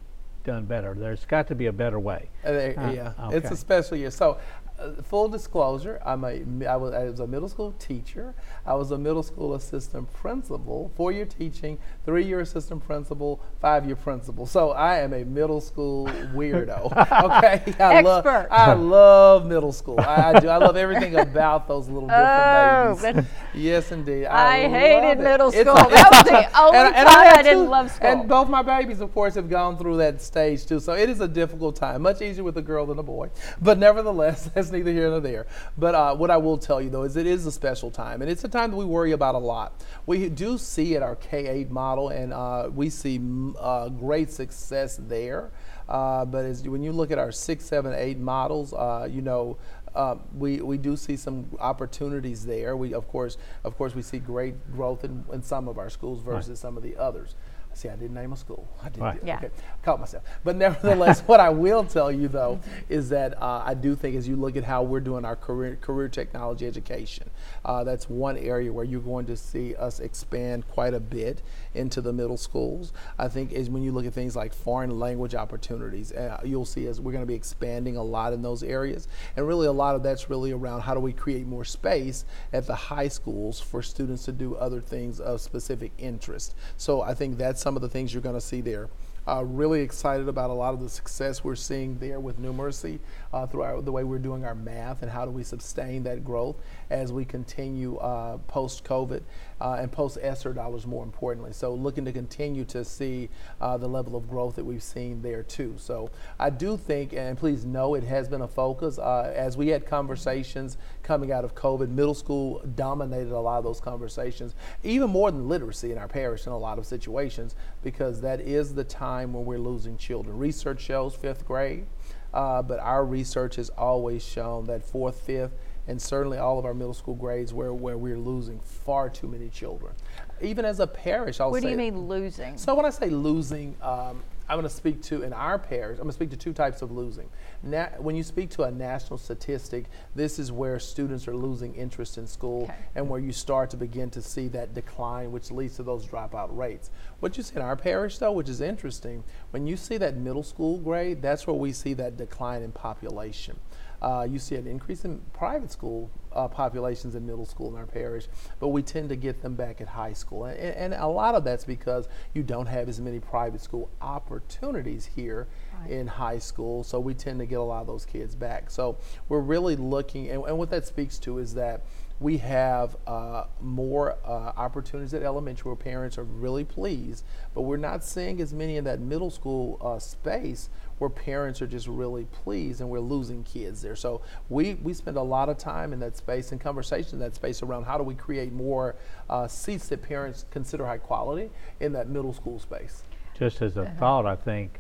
done 0.44 0.66
better? 0.66 0.96
There's 0.96 1.26
got 1.26 1.48
to 1.50 1.56
be 1.56 1.68
a 1.68 1.72
better 1.72 2.00
way. 2.00 2.30
Uh, 2.44 2.52
there- 2.52 2.80
Uh, 2.80 2.92
yeah, 2.92 3.30
it's 3.30 3.52
a 3.52 3.56
special 3.56 3.96
year. 3.98 4.10
So, 4.10 4.40
uh, 4.80 4.94
full 5.04 5.30
disclosure, 5.30 6.02
I'm 6.04 6.24
a 6.24 6.42
I 6.66 6.76
was, 6.76 6.92
I 6.96 7.04
was 7.04 7.20
a 7.20 7.28
middle 7.28 7.48
school 7.50 7.74
teacher. 7.78 8.34
I 8.66 8.74
was 8.74 8.90
a 8.90 8.98
middle 8.98 9.22
school 9.22 9.54
assistant 9.54 10.12
principal, 10.12 10.90
four 10.96 11.12
year 11.12 11.26
teaching, 11.28 11.78
three 12.06 12.24
year 12.26 12.40
assistant 12.40 12.84
principal, 12.84 13.40
five 13.60 13.86
year 13.86 13.96
principal. 13.96 14.46
So 14.46 14.72
I 14.72 14.98
am 15.00 15.14
a 15.14 15.24
middle 15.24 15.62
school 15.62 16.08
weirdo. 16.34 16.86
okay, 17.24 17.74
I 17.80 18.02
love 18.02 18.26
Expert. 18.26 18.48
I 18.52 18.74
love 18.74 19.46
middle 19.46 19.72
school. 19.72 20.00
I, 20.00 20.32
I 20.34 20.40
do. 20.40 20.48
I 20.50 20.58
love 20.58 20.76
everything 20.78 21.16
about 21.16 21.68
those 21.68 21.88
little 21.90 22.08
different 22.10 22.28
Oh, 22.28 23.00
babies. 23.02 23.26
Yes, 23.54 23.92
indeed. 23.92 24.26
I 24.26 24.64
love 24.64 24.72
hated 24.72 25.20
it. 25.20 25.24
middle 25.24 25.48
It's 25.50 25.58
school. 25.60 25.74
a- 25.78 25.90
That 25.90 26.10
was 26.12 26.24
the 26.24 26.60
only 26.62 26.78
and- 26.80 26.96
and 26.96 27.08
time 27.08 27.34
I 27.40 27.44
didn't 27.44 27.66
two- 27.66 27.70
love 27.70 27.92
school. 27.92 28.08
And 28.08 28.28
both 28.28 28.50
my 28.50 28.62
babies, 28.64 29.00
of 29.02 29.14
course, 29.14 29.36
have 29.36 29.50
gone 29.50 29.78
through 29.78 29.98
that 29.98 30.22
stage 30.22 30.66
too. 30.66 30.80
So 30.80 30.94
it 30.94 31.10
is 31.10 31.20
a 31.22 31.28
difficult 31.28 31.76
time. 31.76 32.02
Much 32.02 32.22
easier 32.22 32.44
with 32.44 32.58
a 32.58 32.62
girl 32.64 32.86
than 32.88 32.98
a 33.00 33.04
boy, 33.04 33.30
but 33.62 33.78
nevertheless, 33.78 34.50
that's 34.56 34.72
neither 34.72 34.92
here 34.92 35.10
nor 35.10 35.20
there. 35.20 35.46
But 35.78 35.94
uh, 35.96 36.16
what 36.16 36.32
I 36.32 36.38
will 36.38 36.58
tell 36.58 36.82
you 36.82 36.90
though 36.90 37.04
is 37.04 37.16
it 37.16 37.28
is 37.28 37.46
a 37.46 37.52
special 37.52 37.92
time, 37.92 38.22
and 38.22 38.32
it's 38.32 38.44
a 38.44 38.50
time 38.50 38.72
that 38.72 38.78
we 38.78 38.86
worry 38.86 39.12
about 39.12 39.36
a 39.36 39.40
lot. 39.40 39.74
We 40.08 40.30
do 40.30 40.58
see 40.58 40.96
at 40.96 41.04
our 41.04 41.16
K8 41.16 41.70
model, 41.70 41.91
and 42.10 42.34
uh, 42.34 42.70
we 42.74 42.90
see 42.90 43.20
uh, 43.60 43.90
great 43.90 44.32
success 44.32 45.00
there. 45.02 45.52
Uh, 45.90 46.24
but 46.26 46.46
as 46.46 46.64
when 46.68 46.82
you 46.84 46.92
look 46.92 47.12
at 47.12 47.18
our 47.20 47.32
six, 47.32 47.66
seven, 47.66 47.94
eight 47.94 48.18
models, 48.20 48.74
uh, 48.74 49.08
you 49.10 49.22
know. 49.22 49.58
Uh, 49.94 50.16
we, 50.38 50.62
we 50.62 50.78
do 50.78 50.96
see 50.96 51.18
some 51.18 51.46
opportunities 51.60 52.46
there. 52.46 52.78
We 52.78 52.94
of 52.94 53.10
course 53.10 53.38
of 53.66 53.78
course 53.78 53.94
we 53.94 54.02
see 54.02 54.20
great 54.20 54.56
growth 54.74 55.04
in, 55.04 55.26
in 55.34 55.44
some 55.44 55.68
of 55.68 55.78
our 55.78 55.90
schools 55.90 56.22
versus 56.22 56.60
some 56.62 56.78
of 56.78 56.84
the 56.84 56.96
others. 56.96 57.36
See, 57.74 57.90
I 57.90 57.96
didn't 57.98 58.14
name 58.14 58.32
a 58.34 58.38
school. 58.38 58.70
I 58.82 58.86
didn't. 58.90 59.04
Right. 59.04 59.20
do- 59.22 59.28
Yeah. 59.28 59.38
Okay, 59.38 59.50
caught 59.84 60.00
myself. 60.00 60.24
But 60.46 60.56
nevertheless, 60.56 61.22
what 61.26 61.42
I 61.42 61.50
will 61.50 61.84
tell 61.84 62.10
you 62.10 62.30
though 62.30 62.62
is 62.88 63.10
that 63.10 63.42
uh, 63.42 63.64
I 63.66 63.74
do 63.74 63.94
think 63.96 64.16
as 64.16 64.28
you 64.30 64.38
look 64.38 64.56
at 64.56 64.64
how 64.64 64.82
we're 64.84 65.00
doing 65.02 65.26
our 65.26 65.36
career 65.36 65.76
career 65.76 66.08
technology 66.08 66.66
education, 66.68 67.30
uh, 67.66 67.84
that's 67.84 68.10
one 68.10 68.38
area 68.38 68.72
where 68.72 68.86
you're 68.86 69.02
going 69.02 69.26
to 69.26 69.36
see 69.36 69.76
us 69.76 70.00
expand 70.00 70.66
quite 70.70 70.94
a 70.94 71.00
bit 71.02 71.42
into 71.74 72.02
the 72.02 72.14
middle 72.14 72.38
schools. 72.38 72.94
I 73.18 73.28
think 73.28 73.52
is 73.52 73.70
when 73.70 73.84
you 73.84 73.92
look 73.92 74.06
at 74.06 74.14
things 74.14 74.36
like 74.36 74.54
foreign 74.54 75.00
language 75.00 75.36
opportunities, 75.36 76.12
uh, 76.12 76.40
you'll 76.44 76.66
see 76.66 76.88
as 76.88 77.00
we're 77.00 77.12
going 77.12 77.24
to 77.24 77.28
be 77.28 77.36
expanding 77.36 77.98
a 77.98 78.04
lot 78.04 78.34
in 78.34 78.42
those 78.42 78.64
areas, 78.64 79.08
and 79.36 79.48
really 79.48 79.68
a 79.68 79.72
lot 79.72 79.96
of 79.96 80.04
that's 80.04 80.30
really 80.30 80.52
around 80.52 80.82
how 80.82 80.94
do 80.94 81.00
we 81.00 81.14
create 81.14 81.46
more 81.46 81.66
space 81.66 82.26
at 82.54 82.68
the 82.68 82.76
high 82.76 83.08
schools 83.08 83.60
for 83.60 83.82
students 83.82 84.26
to 84.26 84.32
do 84.32 84.56
other 84.56 84.82
things 84.82 85.20
of 85.20 85.42
specific 85.42 85.92
interest. 85.98 86.56
So 86.78 87.02
I 87.02 87.14
think 87.14 87.38
that's 87.38 87.62
some 87.62 87.76
of 87.76 87.82
the 87.82 87.90
things 87.90 88.14
you're 88.14 88.24
going 88.24 88.36
to 88.36 88.42
see 88.42 88.62
there. 88.62 88.90
Uh, 89.28 89.44
really 89.46 89.82
excited 89.82 90.28
about 90.28 90.50
a 90.50 90.54
lot 90.54 90.74
of 90.74 90.80
the 90.80 90.90
success 90.90 91.44
we're 91.44 91.56
seeing 91.56 91.96
there 92.00 92.20
with 92.20 92.42
numeracy 92.42 92.98
uh, 93.32 93.46
through 93.46 93.62
our, 93.62 93.80
the 93.80 93.92
way 93.92 94.04
we're 94.04 94.18
doing 94.18 94.44
our 94.44 94.56
math 94.56 95.04
and 95.04 95.12
how 95.12 95.26
do 95.26 95.32
we 95.32 95.44
sustain 95.44 96.02
that 96.02 96.26
growth 96.26 96.56
as 96.92 97.12
we 97.14 97.26
continue 97.26 97.96
uh, 97.98 98.38
post 98.48 98.84
COVID 98.84 99.22
uh, 99.62 99.78
and 99.80 99.92
post 99.92 100.18
ESSER 100.22 100.54
dollars 100.54 100.86
more 100.86 101.04
importantly. 101.04 101.54
So 101.54 101.74
looking 101.74 102.06
to 102.06 102.12
continue 102.12 102.66
to 102.66 102.84
see 102.84 103.30
uh, 103.60 103.78
the 103.78 103.88
level 103.88 104.16
of 104.16 104.30
growth 104.30 104.56
that 104.58 104.66
we've 104.66 104.84
seen 104.84 105.22
there 105.22 105.44
too. 105.44 105.76
So 105.78 106.12
I 106.40 106.50
do 106.50 106.78
think, 106.78 107.14
and 107.14 107.38
please 107.38 107.66
know 107.66 107.96
it 107.96 108.04
has 108.04 108.28
been 108.28 108.42
a 108.42 108.48
focus 108.48 109.00
uh, 109.00 109.32
as 109.36 109.58
we 109.58 109.70
had 109.70 109.86
conversations 109.86 110.78
coming 111.04 111.32
out 111.32 111.46
of 111.46 111.56
COVID. 111.56 111.90
Middle 111.90 112.14
school 112.14 112.62
dominated 112.76 113.32
a 113.32 113.40
lot 113.40 113.58
of 113.58 113.64
those 113.64 113.80
conversations, 113.80 114.56
even 114.84 115.10
more 115.10 115.32
than 115.32 115.48
literacy 115.48 115.92
in 115.92 115.98
our 115.98 116.08
parish 116.08 116.46
in 116.46 116.52
a 116.52 116.58
lot 116.58 116.78
of 116.78 116.86
situations, 116.86 117.56
because 117.84 118.22
that 118.22 118.42
is 118.42 118.76
the 118.76 118.84
time 118.84 119.34
when 119.34 119.46
we're 119.46 119.60
losing 119.60 119.98
children. 119.98 120.38
Research 120.38 120.82
shows 120.82 121.16
fifth 121.16 121.46
grade, 121.46 121.86
uh, 122.34 122.62
but 122.62 122.80
our 122.80 123.06
research 123.06 123.56
has 123.56 123.70
always 123.70 124.24
shown 124.24 124.66
that 124.66 124.84
fourth, 124.84 125.22
fifth, 125.22 125.54
and 125.88 126.02
certainly 126.02 126.38
all 126.38 126.60
of 126.60 126.66
our 126.66 126.74
middle 126.74 126.94
school 126.94 127.16
grades 127.16 127.54
where, 127.54 127.74
where 127.74 127.98
we're 127.98 128.18
losing 128.18 128.60
far 128.60 129.10
too 129.10 129.28
many 129.28 129.50
children. 129.50 129.94
Even 130.42 130.66
as 130.66 130.80
a 130.80 130.88
parish, 130.88 131.40
I'll 131.40 131.52
What 131.52 131.62
do 131.62 131.70
you 131.70 131.78
mean 131.78 132.08
losing? 132.08 132.58
so 132.58 132.76
when 132.76 132.86
I 132.86 132.90
say 132.90 133.10
losing, 133.10 133.76
um, 133.82 134.22
I'm 134.50 134.58
going 134.58 134.64
to 134.70 134.76
speak 134.76 135.02
to 135.04 135.22
in 135.24 135.32
our 135.32 135.58
parish. 135.58 135.94
I'm 135.98 136.04
going 136.04 136.10
to 136.10 136.14
speak 136.14 136.30
to 136.32 136.38
two 136.38 136.52
types 136.52 136.82
of 136.82 136.92
losing. 136.92 137.30
Na- 137.64 137.88
when 138.00 138.16
you 138.18 138.24
speak 138.24 138.50
to 138.52 138.64
a 138.64 138.72
national 138.72 139.18
statistic, 139.18 139.86
this 140.14 140.40
is 140.40 140.52
where 140.52 140.78
students 140.78 141.26
are 141.30 141.36
losing 141.36 141.74
interest 141.76 142.18
in 142.18 142.28
school, 142.28 142.64
Okay. 142.64 142.76
and 142.96 143.08
where 143.08 143.20
you 143.22 143.32
start 143.32 143.70
to 143.70 143.78
begin 143.78 144.10
to 144.10 144.22
see 144.22 144.50
that 144.50 144.74
decline, 144.74 145.32
which 145.32 145.52
leads 145.52 145.78
to 145.78 145.84
those 145.84 146.06
dropout 146.06 146.50
rates. 146.56 146.90
What 147.22 147.38
you 147.38 147.44
see 147.44 147.56
in 147.56 147.62
our 147.62 147.78
parish, 147.78 148.18
though, 148.18 148.34
which 148.34 148.50
is 148.50 148.60
interesting, 148.60 149.24
when 149.52 149.68
you 149.68 149.78
see 149.78 149.96
that 149.98 150.18
middle 150.18 150.44
school 150.44 150.78
grade, 150.80 151.22
that's 151.22 151.48
where 151.48 151.56
we 151.56 151.72
see 151.72 151.94
that 151.94 152.18
decline 152.18 152.62
in 152.62 152.72
population. 152.74 153.58
Uh, 154.02 154.28
you 154.30 154.40
see 154.40 154.56
an 154.56 154.66
increase 154.66 155.06
in 155.06 155.22
private 155.32 155.72
school 155.72 156.10
uh, 156.34 156.48
populations 156.48 157.14
in 157.14 157.26
middle 157.26 157.46
school 157.46 157.70
in 157.70 157.76
our 157.76 157.86
parish, 157.86 158.28
but 158.60 158.70
we 158.70 158.82
tend 158.82 159.10
to 159.10 159.16
get 159.16 159.42
them 159.42 159.54
back 159.56 159.80
at 159.82 159.88
high 159.88 160.14
school. 160.14 160.46
And, 160.46 160.58
and 160.60 160.94
a 160.94 161.08
lot 161.08 161.36
of 161.36 161.44
that's 161.44 161.66
because 161.66 162.08
you 162.34 162.42
don't 162.42 162.66
have 162.68 162.90
as 162.90 163.00
many 163.00 163.20
private 163.20 163.62
school 163.62 163.90
opportunities 164.02 165.06
here 165.16 165.48
Right. 165.82 165.92
in 165.92 166.08
high 166.08 166.38
school, 166.40 166.84
so 166.84 167.00
we 167.00 167.14
tend 167.14 167.40
to 167.40 167.46
get 167.46 167.58
a 167.60 167.64
lot 167.64 167.82
of 167.82 167.88
those 167.88 168.06
kids 168.06 168.36
back. 168.36 168.70
So 168.70 168.98
we're 169.30 169.40
really 169.40 169.76
looking, 169.76 170.30
and, 170.30 170.44
and 170.46 170.58
what 170.58 170.70
that 170.72 170.86
speaks 170.86 171.18
to 171.20 171.40
is 171.40 171.54
that 171.56 171.82
we 172.20 172.38
have 172.38 172.96
uh, 173.08 173.46
more 173.62 174.18
uh, 174.24 174.52
opportunities 174.56 175.14
at 175.16 175.24
elementary 175.24 175.70
where 175.70 175.76
parents 175.76 176.20
are 176.20 176.24
really 176.24 176.64
pleased, 176.64 177.24
but 177.56 177.62
we're 177.62 177.78
not 177.78 178.04
seeing 178.04 178.40
as 178.42 178.54
many 178.54 178.78
in 178.78 178.84
that 178.84 179.00
middle 179.00 179.32
school 179.32 179.80
uh, 179.82 179.98
space 179.98 180.70
where 181.02 181.10
parents 181.10 181.64
are 181.64 181.68
just 181.68 181.88
really 181.88 182.26
pleased 182.26 182.80
and 182.80 182.88
we're 182.88 183.00
losing 183.00 183.44
kids 183.44 183.82
there. 183.82 183.96
So 183.96 184.22
we, 184.50 184.76
we 184.84 184.94
spend 184.94 185.18
a 185.18 185.22
lot 185.24 185.50
of 185.50 185.58
time 185.58 185.94
in 185.94 186.00
that 186.02 186.16
space 186.16 186.52
and 186.52 186.62
conversation 186.62 187.14
in 187.14 187.20
that 187.22 187.34
space 187.34 187.64
around 187.64 187.86
how 187.86 187.98
do 187.98 188.04
we 188.04 188.14
create 188.14 188.54
more 188.54 188.96
uh, 189.28 189.48
seats 189.48 189.88
that 189.88 190.04
parents 190.04 190.46
consider 190.52 190.86
high 190.86 191.00
quality 191.00 191.50
in 191.80 191.92
that 191.94 192.08
middle 192.08 192.34
school 192.34 192.60
space. 192.60 193.02
Just 193.34 193.64
as 193.64 193.78
a 193.78 193.82
Uh-huh. 193.82 193.92
thought, 194.00 194.26
I 194.28 194.36
think, 194.36 194.80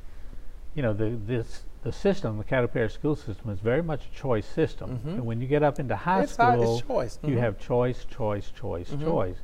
you 0.76 0.84
know, 0.84 0.94
the 0.94 1.18
this 1.26 1.64
the 1.82 1.92
system, 1.92 2.38
the 2.38 2.44
Caddo 2.44 2.72
Parish 2.72 2.94
school 2.94 3.16
system, 3.16 3.50
is 3.50 3.60
very 3.60 3.82
much 3.82 4.06
a 4.06 4.16
choice 4.16 4.46
system. 4.46 5.00
Mhm. 5.04 5.14
And 5.16 5.26
when 5.26 5.42
you 5.42 5.48
get 5.48 5.64
up 5.64 5.80
into 5.80 5.96
high 5.96 6.22
It's 6.22 6.36
high- 6.36 6.54
it's 6.54 6.62
school, 6.64 6.82
choice. 6.82 7.18
you 7.24 7.36
Mhm. 7.38 7.40
have 7.40 7.58
choice, 7.58 8.06
choice, 8.06 8.52
choice, 8.52 8.92
Mhm. 8.92 9.04
choice. 9.04 9.38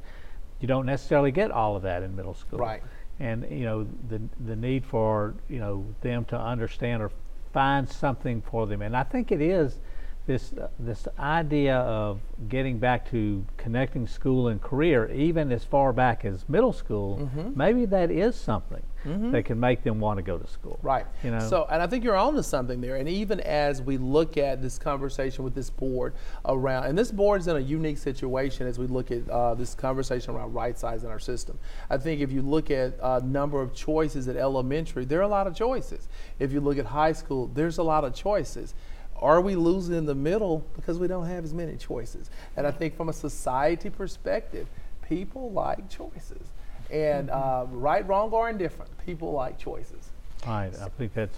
You 0.60 0.68
don't 0.68 0.86
necessarily 0.86 1.32
get 1.32 1.50
all 1.50 1.76
of 1.76 1.82
that 1.82 2.04
in 2.04 2.16
middle 2.16 2.36
school. 2.36 2.60
Right. 2.60 2.84
And 3.19 3.47
you 3.49 3.65
know 3.65 3.88
the 4.10 4.21
the 4.45 4.56
need 4.56 4.86
for 4.86 5.34
you 5.49 5.60
know 5.60 5.86
them 6.01 6.25
to 6.25 6.39
understand 6.39 7.01
or 7.01 7.12
find 7.51 7.89
something 7.89 8.41
for 8.41 8.67
them, 8.67 8.82
and 8.82 8.95
I 8.95 9.03
think 9.03 9.32
it 9.32 9.41
is 9.41 9.80
this 10.27 10.53
uh, 10.53 10.67
this 10.77 11.08
idea 11.17 11.77
of 11.77 12.19
getting 12.49 12.77
back 12.77 13.10
to 13.12 13.43
connecting 13.58 14.06
school 14.06 14.49
and 14.49 14.62
career, 14.62 15.10
even 15.12 15.51
as 15.51 15.63
far 15.63 15.93
back 15.93 16.25
as 16.25 16.47
middle 16.47 16.73
school. 16.73 17.30
Mhm. 17.36 17.56
Maybe 17.56 17.86
that 17.86 18.12
is 18.12 18.36
something 18.36 18.84
Mhm. 19.06 19.32
that 19.32 19.46
can 19.46 19.60
make 19.60 19.84
them 19.84 20.00
want 20.00 20.18
to 20.18 20.24
go 20.24 20.38
to 20.38 20.48
school. 20.48 20.80
Right. 20.82 21.06
You 21.24 21.32
know. 21.32 21.40
So, 21.40 21.68
and 21.70 21.82
I 21.82 21.88
think 21.88 22.04
you're 22.04 22.16
on 22.16 22.34
to 22.36 22.44
something 22.44 22.82
there. 22.82 22.96
And 22.96 23.08
even 23.08 23.40
as 23.42 23.82
we 23.82 23.98
look 23.98 24.38
at 24.38 24.62
this 24.62 24.78
conversation 24.78 25.44
with 25.44 25.54
this 25.56 25.70
board 25.70 26.14
around, 26.46 26.86
and 26.86 26.98
this 26.98 27.12
board 27.12 27.42
is 27.42 27.48
in 27.48 27.56
a 27.56 27.60
unique 27.60 27.98
situation 27.98 28.68
as 28.68 28.80
we 28.80 28.88
look 28.88 29.12
at 29.12 29.30
uh, 29.30 29.54
this 29.54 29.76
conversation 29.76 30.36
around 30.36 30.54
right 30.54 30.78
size 30.78 31.04
in 31.04 31.10
our 31.10 31.20
system. 31.20 31.58
I 31.90 31.98
think 31.98 32.22
if 32.22 32.32
you 32.32 32.42
look 32.42 32.72
at 32.72 32.94
a 33.02 33.22
number 33.22 33.62
of 33.62 33.74
choices 33.74 34.28
at 34.28 34.36
elementary, 34.36 35.06
there 35.06 35.20
are 35.20 35.24
a 35.24 35.28
lot 35.28 35.48
of 35.48 35.56
choices. 35.56 36.08
If 36.40 36.52
you 36.52 36.60
look 36.62 36.78
at 36.78 36.86
high 36.86 37.14
school, 37.14 37.48
there's 37.54 37.78
a 37.78 37.84
lot 37.84 38.04
of 38.04 38.14
choices. 38.14 38.74
Are 39.20 39.42
we 39.42 39.56
losing 39.56 39.96
in 39.96 40.06
the 40.06 40.16
middle 40.16 40.64
because 40.76 41.00
we 41.00 41.08
don't 41.08 41.26
have 41.26 41.44
as 41.44 41.54
many 41.54 41.76
choices? 41.76 42.30
And 42.56 42.68
I 42.68 42.72
think 42.72 42.96
from 42.96 43.10
a 43.10 43.14
society 43.14 43.90
perspective, 43.90 44.68
people 45.02 45.52
like 45.52 45.90
choices. 45.90 46.52
And 46.91 47.30
uh, 47.30 47.65
right, 47.71 48.08
wrong, 48.08 48.32
or 48.32 48.50
indifferent, 48.50 48.91
people 49.06 49.32
like 49.32 49.58
choices. 49.58 50.10
Right. 50.45 50.71
I 50.82 50.89
think 50.89 51.13
that's 51.13 51.38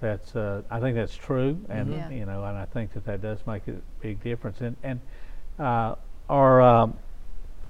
that's 0.00 0.36
uh, 0.36 0.62
I 0.70 0.78
think 0.80 0.94
that's 0.94 1.16
true, 1.16 1.58
and 1.68 1.92
Yeah. 1.92 2.08
you 2.10 2.24
know, 2.26 2.44
and 2.44 2.56
I 2.56 2.66
think 2.66 2.92
that 2.94 3.04
that 3.06 3.20
does 3.20 3.38
make 3.46 3.66
a 3.68 3.74
big 4.00 4.22
difference. 4.22 4.60
And 4.60 4.76
and 4.84 5.00
uh, 5.58 5.96
or 6.28 6.60
um, 6.60 6.94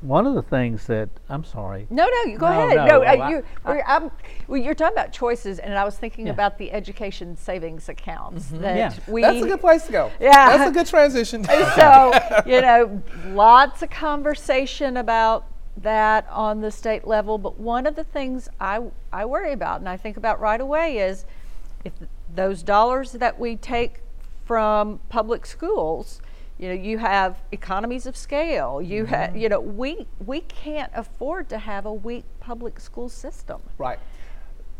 one 0.03 0.27
of 0.27 0.35
the 0.35 0.42
things 0.42 0.87
that 0.88 1.09
I'm 1.31 1.42
sorry. 1.42 1.87
No, 1.90 2.05
no, 2.07 2.31
you 2.31 2.37
go 2.38 2.49
No, 2.51 2.66
ahead. 2.66 2.77
no, 2.77 2.87
No, 2.87 3.01
well, 3.01 3.09
uh, 3.21 3.25
I- 3.25 3.31
you, 3.31 3.44
we're, 3.64 3.83
I'm, 3.87 4.11
well, 4.47 4.61
you're 4.61 4.75
talking 4.75 4.97
about 4.97 5.12
choices, 5.12 5.59
and 5.59 5.73
I 5.77 5.85
was 5.85 5.97
thinking 5.97 6.27
Yeah. 6.27 6.33
about 6.35 6.59
the 6.59 6.71
education 6.71 7.35
savings 7.37 7.88
accounts 7.88 8.49
that 8.51 8.77
Yeah. 8.77 8.92
we. 9.09 9.23
That's 9.23 9.42
a 9.42 9.49
good 9.49 9.61
place 9.61 9.87
to 9.87 9.92
go. 9.92 10.12
Yeah. 10.21 10.57
That's 10.57 10.71
a 10.71 10.73
good 10.75 10.87
transition. 10.87 11.44
so 11.77 12.42
you 12.47 12.61
know, 12.61 13.03
lots 13.29 13.83
of 13.83 13.90
conversation 13.90 14.99
about 14.99 15.47
that 15.83 16.27
on 16.31 16.61
the 16.61 16.71
state 16.71 17.07
level. 17.07 17.38
But 17.38 17.59
one 17.59 17.87
of 17.87 17.97
the 17.97 18.05
things 18.05 18.49
I 18.61 18.81
I 19.12 19.25
worry 19.25 19.53
about, 19.53 19.81
and 19.81 19.88
I 19.88 19.97
think 19.97 20.17
about 20.17 20.41
right 20.41 20.61
away, 20.61 20.99
is 20.99 21.25
if 21.85 21.93
those 22.35 22.62
dollars 22.62 23.12
that 23.12 23.38
we 23.38 23.57
take 23.57 24.01
from 24.45 25.01
public 25.09 25.47
schools, 25.47 26.21
you 26.59 26.69
know, 26.69 26.75
you 26.75 26.99
have 26.99 27.37
economies 27.53 28.07
of 28.07 28.17
scale. 28.17 28.83
You 28.83 29.05
have, 29.07 29.31
mm-hmm. 29.31 29.38
you 29.38 29.49
know, 29.49 29.61
we 29.61 30.07
we 30.25 30.41
can't 30.41 30.91
afford 30.95 31.49
to 31.51 31.59
have 31.59 31.87
a 31.87 31.93
weak 31.93 32.25
public 32.41 32.81
school 32.81 33.09
system. 33.09 33.61
Right. 33.79 33.99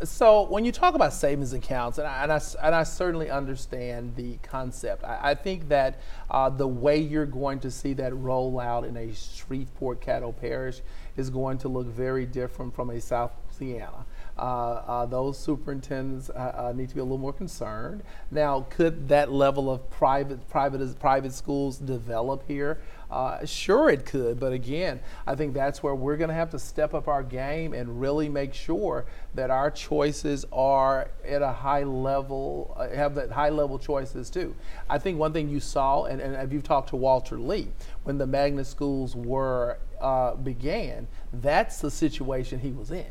So 0.04 0.42
when 0.42 0.64
you 0.64 0.70
talk 0.70 0.94
about 0.94 1.12
savings 1.12 1.52
accounts, 1.52 1.98
and 1.98 2.06
I, 2.06 2.22
and 2.22 2.32
I, 2.32 2.40
and 2.62 2.72
I 2.72 2.84
certainly 2.84 3.30
understand 3.30 4.14
the 4.14 4.37
concept, 4.44 5.02
I, 5.02 5.30
I 5.30 5.34
think 5.34 5.68
that 5.70 5.98
uh, 6.30 6.50
the 6.50 6.68
way 6.68 6.98
you're 6.98 7.26
going 7.26 7.58
to 7.61 7.70
see 7.70 7.94
that 7.94 8.14
roll 8.14 8.61
out 8.61 8.84
in 8.84 8.96
a 8.96 9.12
Shreveport 9.12 10.00
Caddo 10.00 10.37
parish 10.40 10.82
is 11.16 11.30
going 11.30 11.58
to 11.58 11.68
look 11.68 11.88
very 11.88 12.26
different 12.26 12.76
from 12.76 12.90
a 12.90 13.00
South 13.00 13.32
Louisiana. 13.61 14.06
Uh, 14.38 14.40
uh, 14.42 15.06
those 15.06 15.37
superintendents 15.37 16.30
uh, 16.30 16.68
uh, 16.68 16.72
need 16.74 16.88
to 16.88 16.94
be 16.94 17.00
a 17.00 17.04
little 17.04 17.18
more 17.18 17.32
concerned. 17.32 18.02
Now, 18.30 18.66
could 18.70 19.08
that 19.08 19.32
level 19.32 19.68
of 19.70 19.90
private 19.90 20.48
private 20.48 20.98
private 21.00 21.32
schools 21.32 21.78
develop 21.78 22.44
here? 22.46 22.80
Uh, 23.10 23.42
sure, 23.46 23.88
it 23.88 24.04
could, 24.04 24.38
but 24.38 24.52
again, 24.52 25.00
I 25.26 25.34
think 25.34 25.54
that's 25.54 25.82
where 25.82 25.94
we're 25.94 26.18
going 26.18 26.28
to 26.28 26.34
have 26.34 26.50
to 26.50 26.58
step 26.58 26.92
up 26.92 27.08
our 27.08 27.22
game 27.22 27.72
and 27.72 27.98
really 27.98 28.28
make 28.28 28.52
sure 28.52 29.06
that 29.34 29.50
our 29.50 29.70
choices 29.70 30.44
are 30.52 31.10
at 31.26 31.40
a 31.40 31.50
high 31.52 31.84
level, 31.84 32.76
uh, 32.78 32.88
have 32.90 33.14
that 33.14 33.30
high 33.30 33.48
level 33.48 33.78
choices 33.78 34.28
too. 34.28 34.54
I 34.90 34.98
think 34.98 35.18
one 35.18 35.32
thing 35.32 35.48
you 35.48 35.58
saw, 35.58 36.04
and, 36.04 36.20
and 36.20 36.34
if 36.36 36.52
you've 36.52 36.64
talked 36.64 36.90
to 36.90 36.96
Walter 36.96 37.38
Lee, 37.38 37.68
when 38.04 38.18
the 38.18 38.26
magnet 38.26 38.66
schools 38.66 39.16
were 39.16 39.78
uh, 40.02 40.34
began, 40.34 41.08
that's 41.32 41.80
the 41.80 41.90
situation 41.90 42.60
he 42.60 42.72
was 42.72 42.90
in. 42.90 43.06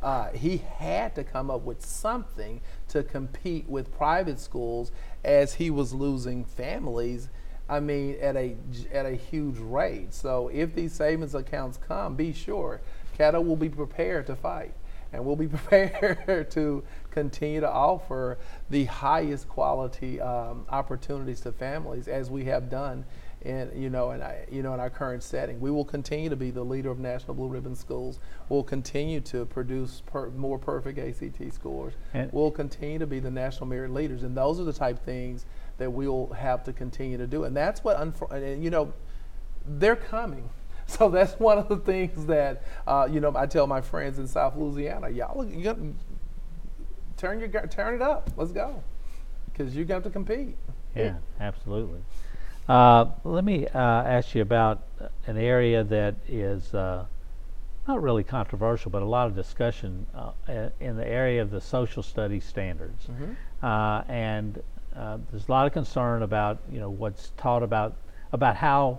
Uh, 0.00 0.30
he 0.30 0.58
had 0.58 1.14
to 1.16 1.24
come 1.24 1.50
up 1.50 1.62
with 1.62 1.84
something 1.84 2.60
to 2.88 3.02
compete 3.02 3.68
with 3.68 3.92
private 3.92 4.38
schools 4.38 4.92
as 5.24 5.54
he 5.54 5.70
was 5.70 5.92
losing 5.92 6.44
families 6.44 7.28
I 7.70 7.78
mean, 7.78 8.16
at 8.20 8.36
a 8.36 8.56
at 8.92 9.06
a 9.06 9.12
huge 9.12 9.58
rate. 9.58 10.12
So 10.12 10.48
if 10.52 10.74
these 10.74 10.92
savings 10.92 11.34
accounts 11.34 11.78
come, 11.86 12.16
be 12.16 12.32
sure 12.32 12.80
Caddo 13.16 13.44
will 13.44 13.56
be 13.56 13.68
prepared 13.68 14.26
to 14.26 14.36
fight, 14.36 14.72
and 15.12 15.24
we'll 15.24 15.36
be 15.36 15.46
prepared 15.56 16.50
to 16.50 16.82
continue 17.10 17.60
to 17.60 17.70
offer 17.70 18.38
the 18.70 18.86
highest 18.86 19.48
quality 19.48 20.20
um, 20.20 20.66
opportunities 20.70 21.40
to 21.42 21.52
families 21.52 22.08
as 22.08 22.28
we 22.28 22.44
have 22.46 22.68
done. 22.68 23.04
In, 23.42 23.70
you 23.74 23.88
know, 23.88 24.10
in, 24.10 24.22
you 24.50 24.62
know, 24.62 24.74
in 24.74 24.80
our 24.80 24.90
current 24.90 25.22
setting, 25.22 25.60
we 25.60 25.70
will 25.70 25.84
continue 25.84 26.28
to 26.28 26.36
be 26.36 26.50
the 26.50 26.62
leader 26.62 26.90
of 26.90 26.98
National 26.98 27.32
Blue 27.32 27.48
Ribbon 27.48 27.74
Schools. 27.74 28.20
We'll 28.50 28.62
continue 28.62 29.20
to 29.22 29.46
produce 29.46 30.02
per, 30.04 30.28
more 30.30 30.58
perfect 30.58 30.98
ACT 30.98 31.54
scores. 31.54 31.94
And 32.12 32.30
we'll 32.34 32.50
continue 32.50 32.98
to 32.98 33.06
be 33.06 33.18
the 33.18 33.30
national 33.30 33.64
merit 33.66 33.94
leaders, 33.94 34.24
and 34.24 34.36
those 34.36 34.60
are 34.60 34.64
the 34.64 34.74
type 34.74 35.02
things 35.06 35.46
that 35.80 35.90
we'll 35.90 36.26
have 36.28 36.62
to 36.64 36.72
continue 36.72 37.16
to 37.16 37.26
do. 37.26 37.44
And 37.44 37.56
that's 37.56 37.82
what, 37.82 37.98
and 38.30 38.62
you 38.62 38.70
know, 38.70 38.92
they're 39.66 39.96
coming. 39.96 40.48
So 40.86 41.08
that's 41.08 41.38
one 41.38 41.56
of 41.56 41.68
the 41.68 41.76
things 41.76 42.26
that, 42.26 42.64
uh, 42.84 43.06
you 43.08 43.20
know, 43.20 43.32
I 43.36 43.46
tell 43.46 43.68
my 43.68 43.80
friends 43.80 44.18
in 44.18 44.26
South 44.26 44.56
Louisiana, 44.56 45.08
y'all, 45.08 45.44
you 45.44 45.62
got 45.62 45.78
turn 47.16 47.38
your 47.38 47.48
turn 47.68 47.94
it 47.94 48.02
up. 48.02 48.28
Let's 48.36 48.50
go, 48.50 48.82
because 49.52 49.76
you 49.76 49.84
got 49.84 50.02
to 50.02 50.10
compete. 50.10 50.56
Yeah, 50.96 51.14
absolutely. 51.38 52.00
Uh, 52.68 53.06
let 53.22 53.44
me 53.44 53.68
uh, 53.68 53.78
ask 53.78 54.34
you 54.34 54.42
about 54.42 54.82
an 55.28 55.36
area 55.36 55.84
that 55.84 56.16
is 56.26 56.74
uh, 56.74 57.04
not 57.86 58.02
really 58.02 58.24
controversial, 58.24 58.90
but 58.90 59.02
a 59.02 59.06
lot 59.06 59.28
of 59.28 59.36
discussion 59.36 60.06
uh, 60.12 60.70
in 60.80 60.96
the 60.96 61.06
area 61.06 61.40
of 61.40 61.52
the 61.52 61.60
social 61.60 62.02
studies 62.02 62.44
standards. 62.44 63.06
Mm-hmm. 63.06 63.64
Uh, 63.64 64.02
and 64.08 64.60
uh, 64.96 65.18
there's 65.30 65.48
a 65.48 65.50
lot 65.50 65.66
of 65.66 65.72
concern 65.72 66.22
about 66.22 66.58
you 66.70 66.80
know 66.80 66.90
what's 66.90 67.32
taught 67.36 67.62
about 67.62 67.96
about 68.32 68.56
how 68.56 68.98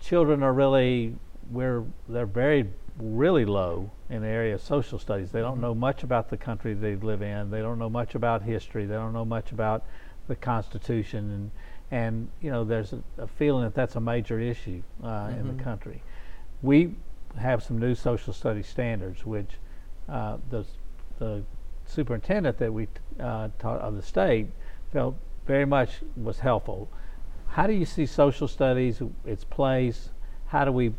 children 0.00 0.42
are 0.42 0.52
really 0.52 1.14
where 1.50 1.84
they're 2.08 2.26
very 2.26 2.68
really 2.98 3.44
low 3.44 3.90
in 4.08 4.22
the 4.22 4.28
area 4.28 4.54
of 4.54 4.60
social 4.60 4.98
studies. 4.98 5.30
They 5.30 5.40
don't 5.40 5.54
mm-hmm. 5.54 5.62
know 5.62 5.74
much 5.74 6.02
about 6.02 6.30
the 6.30 6.36
country 6.36 6.74
they 6.74 6.96
live 6.96 7.22
in. 7.22 7.50
They 7.50 7.60
don't 7.60 7.78
know 7.78 7.90
much 7.90 8.14
about 8.14 8.42
history. 8.42 8.86
They 8.86 8.94
don't 8.94 9.12
know 9.12 9.24
much 9.24 9.52
about 9.52 9.84
the 10.28 10.36
Constitution, 10.36 11.30
and 11.30 11.50
and 11.90 12.28
you 12.40 12.50
know 12.50 12.64
there's 12.64 12.92
a, 12.92 13.02
a 13.18 13.26
feeling 13.26 13.64
that 13.64 13.74
that's 13.74 13.96
a 13.96 14.00
major 14.00 14.38
issue 14.40 14.82
uh, 15.02 15.06
mm-hmm. 15.06 15.40
in 15.40 15.46
the 15.46 15.52
mm-hmm. 15.54 15.62
country. 15.62 16.02
We 16.62 16.94
have 17.38 17.62
some 17.62 17.78
new 17.78 17.94
social 17.94 18.32
studies 18.32 18.66
standards, 18.66 19.24
which 19.24 19.50
uh, 20.08 20.38
the 20.50 20.64
the 21.18 21.44
superintendent 21.86 22.58
that 22.58 22.72
we 22.72 22.88
uh, 23.20 23.48
taught 23.58 23.80
of 23.80 23.94
the 23.94 24.02
state 24.02 24.48
felt 24.96 25.14
very 25.46 25.66
much 25.66 25.90
was 26.16 26.38
helpful. 26.38 26.88
How 27.48 27.66
do 27.66 27.74
you 27.74 27.84
see 27.84 28.06
social 28.06 28.48
studies, 28.48 29.02
its 29.26 29.44
place? 29.44 30.08
How 30.46 30.64
do 30.64 30.72
we 30.72 30.94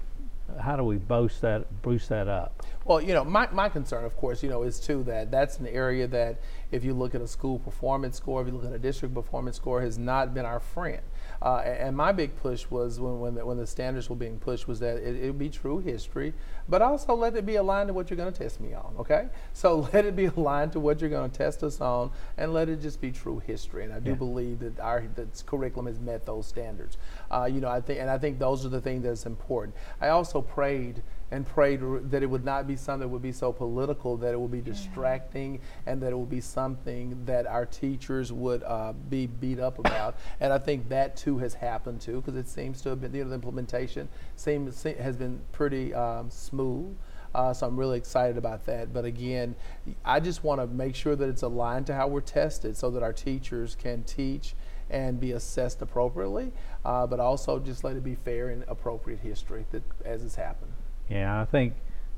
how 0.61 0.75
do 0.75 0.83
we 0.83 0.97
boost 0.97 1.41
that 1.41 1.81
boost 1.81 2.09
that 2.09 2.27
up? 2.27 2.63
Well, 2.85 3.01
you 3.01 3.13
know, 3.15 3.25
my, 3.25 3.49
my 3.51 3.69
concern, 3.69 4.05
of 4.05 4.15
course, 4.15 4.43
you 4.43 4.49
know, 4.49 4.61
is 4.61 4.79
too 4.79 5.03
that 5.05 5.31
that's 5.31 5.57
an 5.57 5.65
area 5.65 6.07
that 6.07 6.39
if 6.71 6.85
you 6.85 6.93
look 6.93 7.15
at 7.15 7.21
a 7.21 7.27
school 7.27 7.57
performance 7.57 8.17
score, 8.17 8.39
if 8.41 8.47
you 8.47 8.53
look 8.53 8.65
at 8.65 8.71
a 8.71 8.79
district 8.79 9.15
performance 9.15 9.55
score, 9.57 9.81
has 9.81 9.97
not 9.97 10.31
been 10.31 10.45
our 10.45 10.59
friend. 10.59 11.01
Uh, 11.41 11.57
and 11.57 11.95
my 11.95 12.11
big 12.11 12.35
push 12.37 12.65
was 12.69 12.99
when 12.99 13.19
when 13.19 13.35
the, 13.35 13.45
when 13.45 13.57
the 13.57 13.67
standards 13.67 14.09
were 14.09 14.15
being 14.15 14.39
pushed 14.39 14.67
was 14.67 14.79
that 14.79 14.97
it 14.97 15.25
would 15.25 15.39
be 15.39 15.49
true 15.49 15.79
history, 15.79 16.33
but 16.67 16.81
also 16.81 17.13
let 17.15 17.35
it 17.35 17.45
be 17.45 17.55
aligned 17.55 17.87
to 17.87 17.93
what 17.93 18.09
you're 18.09 18.17
going 18.17 18.31
to 18.31 18.37
test 18.37 18.59
me 18.59 18.73
on. 18.73 18.95
Okay, 18.99 19.27
so 19.53 19.87
let 19.93 20.05
it 20.05 20.15
be 20.15 20.25
aligned 20.25 20.71
to 20.73 20.79
what 20.79 21.01
you're 21.01 21.09
going 21.09 21.29
to 21.29 21.37
test 21.37 21.63
us 21.63 21.79
on, 21.81 22.11
and 22.37 22.53
let 22.53 22.69
it 22.69 22.81
just 22.81 23.01
be 23.01 23.11
true 23.11 23.39
history. 23.39 23.83
And 23.83 23.93
I 23.93 23.99
do 23.99 24.11
yeah. 24.11 24.15
believe 24.15 24.59
that 24.59 24.79
our 24.79 25.03
the 25.15 25.27
curriculum 25.45 25.87
has 25.87 25.99
met 25.99 26.25
those 26.25 26.47
standards. 26.47 26.97
Uh, 27.31 27.45
you 27.51 27.61
know, 27.61 27.69
I 27.69 27.81
think 27.81 27.99
and 27.99 28.09
I 28.09 28.17
think 28.17 28.39
those 28.39 28.65
are 28.65 28.69
the 28.69 28.81
things 28.81 29.03
that's 29.03 29.25
important. 29.25 29.75
I 30.01 30.09
also 30.09 30.41
prayed 30.41 31.03
and 31.31 31.45
prayed 31.45 31.81
that 32.09 32.23
it 32.23 32.25
would 32.25 32.45
not 32.45 32.67
be 32.67 32.75
something 32.75 33.01
that 33.01 33.07
would 33.07 33.21
be 33.21 33.31
so 33.31 33.51
political 33.51 34.15
that 34.17 34.33
it 34.33 34.39
would 34.39 34.51
be 34.51 34.61
distracting 34.61 35.59
and 35.85 36.01
that 36.01 36.11
it 36.11 36.17
would 36.17 36.29
be 36.29 36.41
something 36.41 37.17
that 37.25 37.45
our 37.47 37.65
teachers 37.65 38.31
would 38.31 38.63
uh, 38.63 38.93
be 39.09 39.27
beat 39.27 39.59
up 39.59 39.79
about. 39.79 40.15
and 40.39 40.53
I 40.53 40.57
think 40.57 40.89
that 40.89 41.17
too 41.17 41.37
has 41.39 41.53
happened 41.53 42.01
too 42.01 42.21
because 42.21 42.35
it 42.35 42.47
seems 42.47 42.81
to 42.81 42.89
have 42.89 43.01
been, 43.01 43.13
you 43.13 43.23
know, 43.23 43.29
the 43.29 43.35
implementation 43.35 44.07
seems, 44.35 44.83
has 44.83 45.17
been 45.17 45.41
pretty 45.51 45.93
um, 45.93 46.29
smooth. 46.29 46.95
Uh, 47.35 47.53
so 47.53 47.67
I'm 47.67 47.77
really 47.77 47.97
excited 47.97 48.37
about 48.37 48.65
that. 48.65 48.93
But 48.93 49.05
again, 49.05 49.55
I 50.03 50.19
just 50.19 50.43
want 50.43 50.61
to 50.61 50.67
make 50.67 50.95
sure 50.95 51.15
that 51.15 51.27
it's 51.29 51.43
aligned 51.43 51.85
to 51.87 51.93
how 51.93 52.07
we're 52.07 52.21
tested 52.21 52.75
so 52.77 52.89
that 52.91 53.03
our 53.03 53.13
teachers 53.13 53.75
can 53.75 54.03
teach 54.03 54.55
and 54.89 55.19
be 55.19 55.33
assessed 55.33 55.81
appropriately, 55.81 56.53
uh, 56.85 57.05
but 57.05 57.19
also 57.19 57.59
just 57.59 57.83
let 57.83 57.95
it 57.95 58.03
be 58.03 58.15
fair 58.15 58.49
and 58.49 58.63
appropriate 58.67 59.19
history 59.19 59.65
that 59.71 59.83
as 60.05 60.23
it's 60.23 60.35
happened. 60.35 60.71
Yeah, 61.09 61.41
I 61.41 61.45
think 61.45 61.73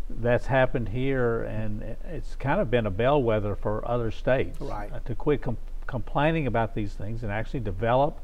that's 0.10 0.48
happened 0.48 0.90
here, 0.90 1.44
and 1.44 1.96
it's 2.06 2.36
kind 2.36 2.60
of 2.60 2.72
been 2.72 2.86
a 2.86 2.92
bellwether 2.92 3.56
for 3.56 3.88
other 3.88 4.12
states 4.12 4.60
right. 4.60 4.92
uh, 4.92 5.00
to 5.06 5.16
quit 5.16 5.42
com- 5.42 5.58
complaining 5.88 6.48
about 6.48 6.74
these 6.74 6.94
things 6.94 7.24
and 7.24 7.32
actually 7.32 7.60
develop, 7.60 8.20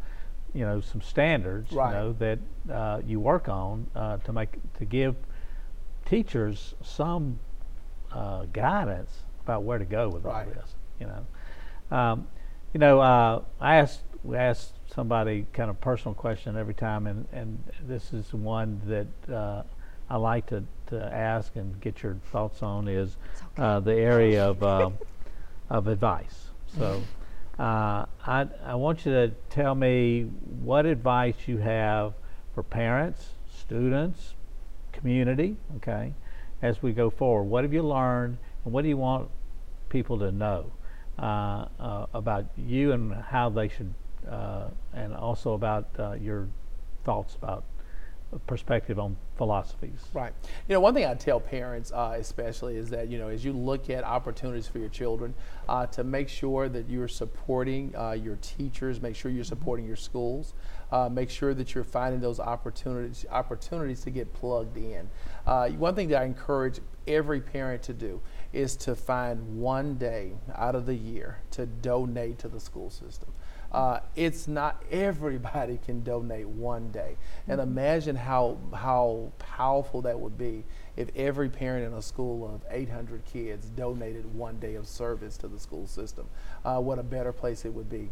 you 0.53 0.65
know, 0.65 0.81
some 0.81 1.01
standards, 1.01 1.71
right. 1.71 1.89
you 1.89 1.95
know, 1.95 2.13
that 2.13 2.39
uh, 2.73 3.01
you 3.05 3.19
work 3.19 3.47
on 3.47 3.87
uh, 3.95 4.17
to 4.17 4.33
make 4.33 4.49
to 4.77 4.85
give 4.85 5.15
teachers 6.05 6.73
some 6.81 7.39
uh, 8.11 8.45
guidance 8.53 9.11
about 9.43 9.63
where 9.63 9.77
to 9.77 9.85
go 9.85 10.09
with 10.09 10.23
right. 10.23 10.47
all 10.47 10.53
this. 10.53 10.75
You 10.99 11.07
know, 11.07 11.95
um, 11.95 12.27
you 12.73 12.79
know, 12.79 12.99
uh, 12.99 13.41
I 13.61 13.75
asked 13.75 14.01
we 14.23 14.37
asked 14.37 14.73
somebody 14.87 15.45
kind 15.53 15.69
of 15.69 15.79
personal 15.81 16.15
question 16.15 16.57
every 16.57 16.73
time, 16.73 17.05
and 17.05 17.27
and 17.31 17.63
this 17.87 18.11
is 18.11 18.33
one 18.33 18.81
that 18.85 19.33
uh, 19.33 19.63
I 20.09 20.17
like 20.17 20.47
to, 20.47 20.63
to 20.87 21.03
ask 21.03 21.55
and 21.55 21.79
get 21.81 22.03
your 22.03 22.17
thoughts 22.31 22.61
on 22.61 22.87
is 22.87 23.17
okay. 23.53 23.63
uh, 23.63 23.79
the 23.79 23.93
area 23.93 24.45
of, 24.45 24.61
uh, 24.63 24.91
of 25.69 25.87
advice. 25.87 26.49
So 26.77 27.01
uh, 27.57 28.05
I, 28.25 28.47
I 28.63 28.75
want 28.75 29.05
you 29.05 29.11
to 29.13 29.31
tell 29.49 29.75
me 29.75 30.23
what 30.61 30.85
advice 30.85 31.35
you 31.47 31.57
have 31.57 32.13
for 32.53 32.63
parents, 32.63 33.29
students, 33.49 34.35
community, 34.91 35.57
okay, 35.77 36.13
as 36.61 36.81
we 36.81 36.93
go 36.93 37.09
forward. 37.09 37.43
What 37.45 37.63
have 37.63 37.73
you 37.73 37.83
learned 37.83 38.37
and 38.63 38.73
what 38.73 38.83
do 38.83 38.89
you 38.89 38.97
want 38.97 39.29
people 39.89 40.19
to 40.19 40.31
know 40.31 40.71
uh, 41.17 41.65
uh, 41.79 42.05
about 42.13 42.45
you 42.57 42.91
and 42.91 43.13
how 43.13 43.49
they 43.49 43.69
should, 43.69 43.93
uh, 44.29 44.67
and 44.93 45.13
also 45.15 45.53
about 45.53 45.87
your 46.21 46.47
thoughts 47.03 47.35
about 47.35 47.63
perspective 48.39 48.99
on 48.99 49.17
philosophies. 49.37 49.99
Right. 50.13 50.33
You 50.67 50.73
know, 50.73 50.79
one 50.79 50.93
thing 50.93 51.05
I 51.05 51.13
tell 51.13 51.39
parents, 51.39 51.91
uh, 51.91 52.15
especially, 52.17 52.77
is 52.77 52.89
that 52.89 53.09
you 53.09 53.17
know, 53.17 53.29
as 53.29 53.43
you 53.43 53.53
look 53.53 53.89
at 53.89 54.03
opportunities 54.03 54.67
for 54.67 54.79
your 54.79 54.89
children, 54.89 55.33
uh, 55.67 55.87
to 55.87 56.03
make 56.03 56.29
sure 56.29 56.69
that 56.69 56.89
you're 56.89 57.07
supporting 57.07 57.95
uh, 57.95 58.11
your 58.11 58.37
teachers, 58.41 59.01
make 59.01 59.15
sure 59.15 59.31
you're 59.31 59.43
supporting 59.43 59.85
your 59.85 59.95
schools, 59.95 60.53
uh, 60.91 61.09
make 61.09 61.29
sure 61.29 61.53
that 61.53 61.75
you're 61.75 61.83
finding 61.83 62.21
those 62.21 62.39
opportunities 62.39 63.25
opportunities 63.31 64.01
to 64.01 64.09
get 64.09 64.33
plugged 64.33 64.77
in. 64.77 65.09
Uh, 65.45 65.69
one 65.69 65.95
thing 65.95 66.09
that 66.09 66.21
I 66.21 66.25
encourage 66.25 66.79
every 67.07 67.41
parent 67.41 67.83
to 67.83 67.93
do 67.93 68.21
is 68.53 68.75
to 68.77 68.95
find 68.95 69.59
one 69.59 69.95
day 69.95 70.31
out 70.55 70.75
of 70.75 70.85
the 70.85 70.95
year 70.95 71.39
to 71.51 71.65
donate 71.65 72.39
to 72.39 72.47
the 72.47 72.59
school 72.59 72.89
system. 72.89 73.29
Uh, 73.75 73.99
it's 74.15 74.47
not 74.47 74.81
everybody 74.89 75.77
can 75.85 76.01
donate 76.01 76.47
one 76.47 76.89
day, 76.91 77.17
and 77.45 77.59
imagine 77.59 78.15
how 78.15 78.57
how 78.73 79.29
powerful 79.37 80.01
that 80.01 80.17
would 80.17 80.37
be 80.37 80.63
if 80.95 81.09
every 81.13 81.49
parent 81.49 81.85
in 81.85 81.91
a 81.91 82.01
school 82.01 82.47
of 82.47 82.61
800 82.71 83.25
kids 83.25 83.67
donated 83.67 84.33
one 84.33 84.57
day 84.59 84.75
of 84.75 84.87
service 84.87 85.35
to 85.35 85.49
the 85.49 85.59
school 85.59 85.87
system. 85.87 86.25
Uh, 86.63 86.79
what 86.79 86.99
a 86.99 87.03
better 87.03 87.33
place 87.33 87.65
it 87.65 87.73
would 87.73 87.89
be. 87.89 88.09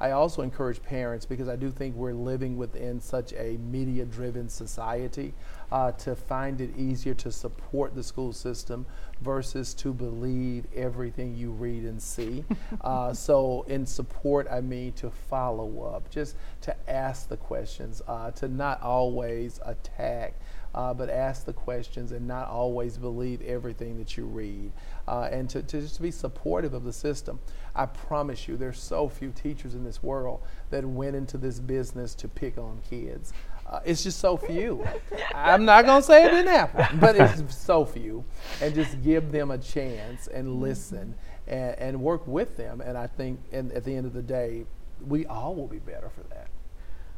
I 0.00 0.10
also 0.10 0.42
encourage 0.42 0.82
parents 0.82 1.24
because 1.24 1.48
I 1.48 1.56
do 1.56 1.70
think 1.70 1.96
we're 1.96 2.12
living 2.12 2.58
within 2.58 3.00
such 3.00 3.32
a 3.32 3.56
media 3.56 4.04
driven 4.04 4.50
society 4.50 5.32
uh, 5.72 5.92
to 5.92 6.14
find 6.14 6.60
it 6.60 6.76
easier 6.76 7.14
to 7.14 7.30
support 7.30 7.94
the 7.94 8.02
school 8.02 8.32
system 8.32 8.86
versus 9.20 9.74
to 9.74 9.92
believe 9.92 10.66
everything 10.74 11.34
you 11.34 11.50
read 11.50 11.84
and 11.84 12.00
see. 12.00 12.44
uh, 12.82 13.12
so, 13.12 13.64
in 13.68 13.86
support, 13.86 14.46
I 14.50 14.60
mean 14.60 14.92
to 14.94 15.10
follow 15.10 15.82
up, 15.94 16.10
just 16.10 16.36
to 16.62 16.90
ask 16.90 17.28
the 17.28 17.36
questions, 17.36 18.02
uh, 18.06 18.30
to 18.32 18.48
not 18.48 18.82
always 18.82 19.60
attack 19.64 20.34
uh, 20.76 20.92
but 20.92 21.08
ask 21.08 21.46
the 21.46 21.52
questions 21.52 22.12
and 22.12 22.28
not 22.28 22.48
always 22.48 22.98
believe 22.98 23.40
everything 23.42 23.96
that 23.96 24.16
you 24.16 24.26
read, 24.26 24.70
uh, 25.08 25.28
and 25.32 25.48
to, 25.48 25.62
to 25.62 25.80
just 25.80 26.00
be 26.00 26.10
supportive 26.10 26.74
of 26.74 26.84
the 26.84 26.92
system. 26.92 27.40
I 27.74 27.86
promise 27.86 28.46
you, 28.46 28.56
there's 28.56 28.78
so 28.78 29.08
few 29.08 29.30
teachers 29.30 29.74
in 29.74 29.84
this 29.84 30.02
world 30.02 30.42
that 30.70 30.84
went 30.84 31.16
into 31.16 31.38
this 31.38 31.58
business 31.60 32.14
to 32.16 32.28
pick 32.28 32.58
on 32.58 32.80
kids. 32.88 33.32
Uh, 33.68 33.80
it's 33.84 34.04
just 34.04 34.20
so 34.20 34.36
few. 34.36 34.86
I'm 35.34 35.64
not 35.64 35.84
going 35.84 36.00
to 36.00 36.06
say 36.06 36.24
it 36.24 36.30
didn't 36.30 36.52
happen, 36.52 36.98
but 37.00 37.16
it's 37.16 37.56
so 37.56 37.84
few. 37.84 38.24
And 38.60 38.74
just 38.74 39.02
give 39.02 39.32
them 39.32 39.50
a 39.50 39.58
chance 39.58 40.28
and 40.28 40.60
listen 40.60 41.14
and, 41.48 41.76
and 41.78 42.00
work 42.00 42.26
with 42.26 42.56
them. 42.56 42.80
And 42.80 42.96
I 42.96 43.08
think 43.08 43.40
and 43.52 43.72
at 43.72 43.84
the 43.84 43.94
end 43.94 44.06
of 44.06 44.12
the 44.12 44.22
day, 44.22 44.66
we 45.06 45.26
all 45.26 45.54
will 45.54 45.66
be 45.66 45.80
better 45.80 46.08
for 46.10 46.22
that. 46.34 46.48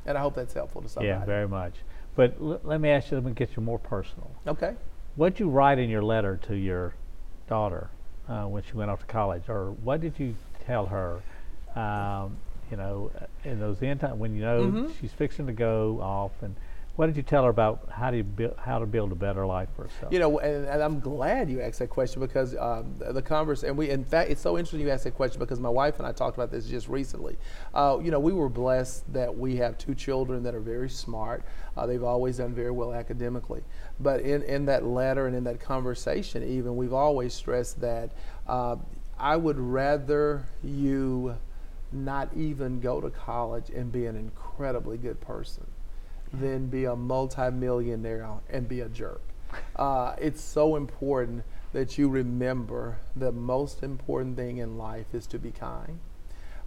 And 0.07 0.17
I 0.17 0.23
hope 0.23 0.35
that's 0.35 0.55
helpful 0.55 0.81
to 0.81 0.89
somebody. 0.89 1.09
Yeah, 1.09 1.25
very 1.25 1.47
much. 1.47 1.75
But 2.17 2.37
l- 2.41 2.61
let 2.65 2.81
me 2.81 2.89
ask 2.89 3.11
you, 3.11 3.19
let 3.19 3.25
me 3.27 3.33
get 3.33 3.55
you 3.57 3.63
more 3.63 3.79
personal. 3.79 4.31
Okay. 4.47 4.75
What'd 5.17 5.39
you 5.39 5.51
write 5.51 5.79
in 5.79 5.91
your 5.91 6.03
letter 6.03 6.39
to 6.49 6.55
your 6.57 6.95
daughter 7.47 7.91
uh, 8.29 8.45
when 8.45 8.63
she 8.63 8.73
went 8.73 8.91
off 8.91 9.01
to 9.01 9.07
college, 9.07 9.45
or 9.49 9.73
what 9.83 10.01
did 10.01 10.15
you 10.19 10.35
tell 10.65 10.87
her? 10.87 11.21
Um, 11.77 12.39
you 12.71 12.77
know, 12.77 13.11
in 13.45 13.61
those 13.61 13.83
end 13.83 14.01
time 14.01 14.19
when 14.19 14.35
you 14.35 14.43
know 14.43 14.71
Mhm. 14.73 14.93
she's 15.01 15.13
fixing 15.13 15.47
to 15.47 15.53
go 15.53 16.01
off, 16.01 16.33
and 16.43 16.55
what 16.97 17.07
did 17.07 17.17
you 17.17 17.23
tell 17.23 17.45
her 17.45 17.51
about 17.51 17.89
how 17.91 18.11
do 18.11 18.17
you 18.17 18.25
build 18.25 18.55
how 18.57 18.81
to 18.81 18.85
build 18.87 19.13
a 19.13 19.15
better 19.15 19.47
life 19.47 19.69
for 19.77 19.85
herself? 19.85 20.13
You 20.13 20.19
know, 20.19 20.41
and, 20.41 20.67
and 20.67 20.83
I'm 20.83 20.99
glad 20.99 21.49
you 21.49 21.61
asked 21.61 21.79
that 21.79 21.91
question 21.91 22.21
because 22.21 22.57
um, 22.57 22.93
the, 22.99 23.13
the 23.13 23.23
converse, 23.23 23.63
and 23.63 23.79
we, 23.79 23.89
in 23.91 24.05
fact, 24.05 24.31
it's 24.31 24.41
so 24.41 24.59
interesting 24.59 24.81
you 24.81 24.91
asked 24.91 25.05
that 25.05 25.15
question 25.15 25.39
because 25.39 25.61
my 25.61 25.69
wife 25.69 25.99
and 25.99 26.09
I 26.09 26.13
talked 26.13 26.37
about 26.37 26.51
this 26.51 26.67
just 26.67 26.89
recently. 26.89 27.37
Uh, 27.73 27.99
you 28.03 28.11
know, 28.11 28.19
we 28.19 28.33
were 28.33 28.49
blessed 28.49 29.13
that 29.13 29.37
we 29.37 29.55
have 29.57 29.79
two 29.79 29.95
children 29.95 30.43
that 30.43 30.57
are 30.57 30.61
very 30.61 30.91
smart. 30.91 31.45
Uh, 31.77 31.87
they've 31.87 32.03
always 32.03 32.39
done 32.39 32.53
very 32.53 32.73
well 32.73 32.93
academically. 32.93 33.63
But 34.01 34.23
in, 34.23 34.43
in 34.43 34.67
that 34.67 34.85
letter 34.85 35.29
and 35.29 35.37
in 35.37 35.45
that 35.45 35.61
conversation, 35.61 36.43
even, 36.43 36.75
we've 36.75 36.93
always 36.93 37.33
stressed 37.33 37.81
that 37.81 38.11
uh, 38.49 38.75
I 39.17 39.37
would 39.37 39.59
rather 39.61 40.47
you 40.65 41.37
not 41.93 42.29
even 42.37 42.81
go 42.81 43.01
to 43.01 43.11
college 43.11 43.71
and 43.71 43.91
be 43.91 44.07
an 44.07 44.17
incredibly 44.17 44.99
good 44.99 45.21
person 45.21 45.67
than 46.33 46.67
be 46.67 46.85
a 46.85 46.95
multimillionaire 46.95 48.29
and 48.51 48.69
be 48.69 48.81
a 48.81 48.89
jerk. 48.89 49.23
Uh, 49.77 50.15
it's 50.19 50.43
so 50.43 50.77
important 50.77 51.43
that 51.73 51.97
you 51.97 52.09
remember 52.09 52.99
the 53.17 53.33
most 53.33 53.83
important 53.83 54.37
thing 54.37 54.59
in 54.59 54.77
life 54.77 55.15
is 55.15 55.27
to 55.27 55.39
be 55.39 55.51
kind. 55.51 55.99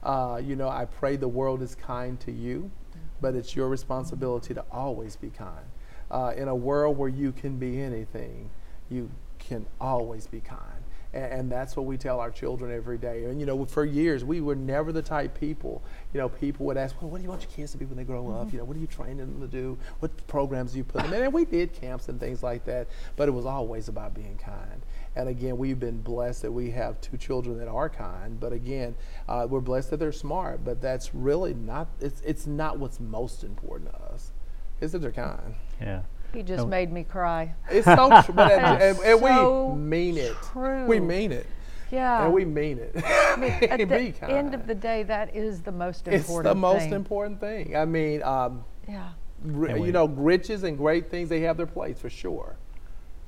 Uh, 0.02 0.42
you 0.44 0.56
know, 0.56 0.70
I 0.70 0.86
pray 0.86 1.16
the 1.16 1.28
world 1.28 1.62
is 1.62 1.76
kind 1.76 2.20
to 2.22 2.32
you, 2.32 2.72
but 3.20 3.36
it's 3.36 3.56
your 3.56 3.70
responsibility 3.70 4.54
to 4.54 4.64
always 4.72 5.16
be 5.16 5.30
kind. 5.30 5.66
Uh, 6.10 6.34
in 6.36 6.48
a 6.48 6.56
world 6.56 6.98
where 6.98 7.10
you 7.10 7.32
can 7.32 7.58
be 7.58 7.80
anything, 7.82 8.50
you 8.90 9.12
can 9.38 9.66
always 9.80 10.26
be 10.26 10.40
kind. 10.40 10.71
And, 11.14 11.34
and 11.34 11.52
that's 11.52 11.76
what 11.76 11.86
we 11.86 11.98
tell 11.98 12.20
our 12.20 12.32
children 12.32 12.76
every 12.76 12.98
day. 12.98 13.26
And, 13.26 13.40
you 13.40 13.46
know, 13.46 13.66
for 13.66 13.86
years, 13.86 14.24
we 14.24 14.42
were 14.42 14.56
never 14.56 14.92
the 14.92 15.02
type 15.02 15.40
people, 15.40 15.82
you 16.14 16.20
know, 16.20 16.30
people 16.30 16.66
would 16.68 16.78
ask, 16.78 17.02
well, 17.02 17.10
what 17.10 17.18
do 17.18 17.24
you 17.24 17.30
want 17.30 17.42
your 17.42 17.52
kids 17.52 17.72
to 17.74 17.78
be 17.78 17.86
when 17.86 17.98
they 17.98 18.04
grow 18.04 18.30
up? 18.32 18.52
You 18.52 18.60
know, 18.60 18.66
what 18.66 18.78
are 18.78 18.80
you 18.80 18.88
training 18.88 19.18
them 19.18 19.42
to 19.42 19.48
do? 19.48 19.78
What 20.00 20.28
programs 20.28 20.72
do 20.74 20.78
you 20.78 20.84
put 20.84 21.04
them 21.04 21.14
in? 21.14 21.24
And 21.24 21.34
we 21.34 21.46
did 21.46 21.74
camps 21.74 22.08
and 22.08 22.20
things 22.20 22.44
like 22.44 22.66
that, 22.66 22.88
but 23.16 23.28
it 23.28 23.32
was 23.32 23.46
always 23.46 23.88
about 23.88 24.14
being 24.14 24.38
kind. 24.38 24.82
And 25.16 25.28
again, 25.28 25.58
we've 25.58 25.80
been 25.80 26.02
blessed 26.02 26.44
that 26.44 26.52
we 26.52 26.72
have 26.72 27.02
two 27.02 27.18
children 27.18 27.58
that 27.58 27.68
are 27.68 27.90
kind. 27.90 28.40
But 28.40 28.54
again, 28.54 28.96
uh, 29.28 29.46
we're 29.50 29.60
blessed 29.60 29.90
that 29.90 29.98
they're 29.98 30.14
smart. 30.14 30.64
But 30.64 30.82
that's 30.82 31.14
really 31.14 31.54
not. 31.54 31.90
It's 32.00 32.22
it's 32.22 32.48
not 32.48 32.80
what's 32.80 33.00
most 33.00 33.44
important 33.44 33.92
to 33.92 34.02
us. 34.04 34.32
Is 34.80 34.94
that 34.94 35.00
they're 35.00 35.12
kind. 35.12 35.56
yeah. 35.82 36.02
He 36.34 36.44
just 36.44 36.64
No. 36.64 36.68
made 36.68 36.92
me 36.92 37.04
cry. 37.04 37.54
It's 37.70 37.86
so 37.86 38.22
true. 38.24 38.34
But 38.36 38.52
and, 38.60 38.82
and, 38.82 39.00
and 39.00 39.20
so 39.20 39.68
we 39.74 39.80
mean 39.80 40.18
it. 40.18 40.36
true. 40.52 40.86
We 40.86 41.00
mean 41.00 41.32
it. 41.32 41.46
Yeah. 41.92 42.24
And 42.24 42.34
we 42.34 42.46
mean 42.46 42.80
it. 42.80 42.96
At 43.04 43.78
Be 43.78 43.84
the 43.86 44.12
kind. 44.14 44.32
end 44.32 44.56
of 44.56 44.66
the 44.66 44.76
day, 44.76 45.04
that 45.04 45.36
is 45.36 45.62
the 45.62 45.72
most 45.74 46.08
important. 46.08 46.22
it's 46.30 46.44
the 46.44 46.56
most 46.56 46.84
thing. 46.84 46.94
important 46.94 47.40
thing. 47.42 47.76
I 47.76 47.84
mean, 47.86 48.24
um, 48.24 48.64
Yeah. 48.88 49.10
r- 49.46 49.78
we- 49.78 49.88
you 49.88 49.92
know, 49.92 50.06
riches 50.08 50.64
and 50.64 50.78
great 50.78 51.10
things 51.12 51.28
they 51.28 51.42
have 51.42 51.58
their 51.58 51.66
place 51.66 52.00
for 52.00 52.10
sure. 52.10 52.56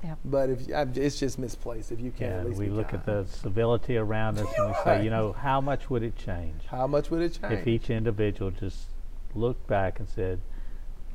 Yeah. 0.01 0.15
But 0.23 0.49
if 0.49 0.67
you- 0.67 0.75
I'm- 0.75 0.93
it's 0.95 1.19
just 1.19 1.37
misplaced 1.39 1.91
if 1.91 1.99
you 1.99 2.11
can't 2.11 2.31
Yeah, 2.31 2.39
at 2.39 2.45
least 2.47 2.59
we 2.59 2.69
look 2.69 2.89
kind. 2.89 2.99
at 2.99 3.05
the 3.05 3.25
civility 3.29 3.97
around 3.97 4.37
us 4.37 4.47
and 4.57 4.67
we 4.67 4.73
say, 4.85 5.03
you 5.03 5.09
know, 5.09 5.33
how 5.33 5.59
much 5.59 5.89
would 5.89 6.03
it 6.03 6.15
change 6.15 6.65
How 6.67 6.87
much 6.87 7.09
would 7.11 7.21
it 7.21 7.37
change? 7.41 7.53
if 7.53 7.67
each 7.67 7.89
individual 7.89 8.51
just 8.51 8.87
looked 9.35 9.67
back 9.67 9.99
and 9.99 10.07
said, 10.07 10.39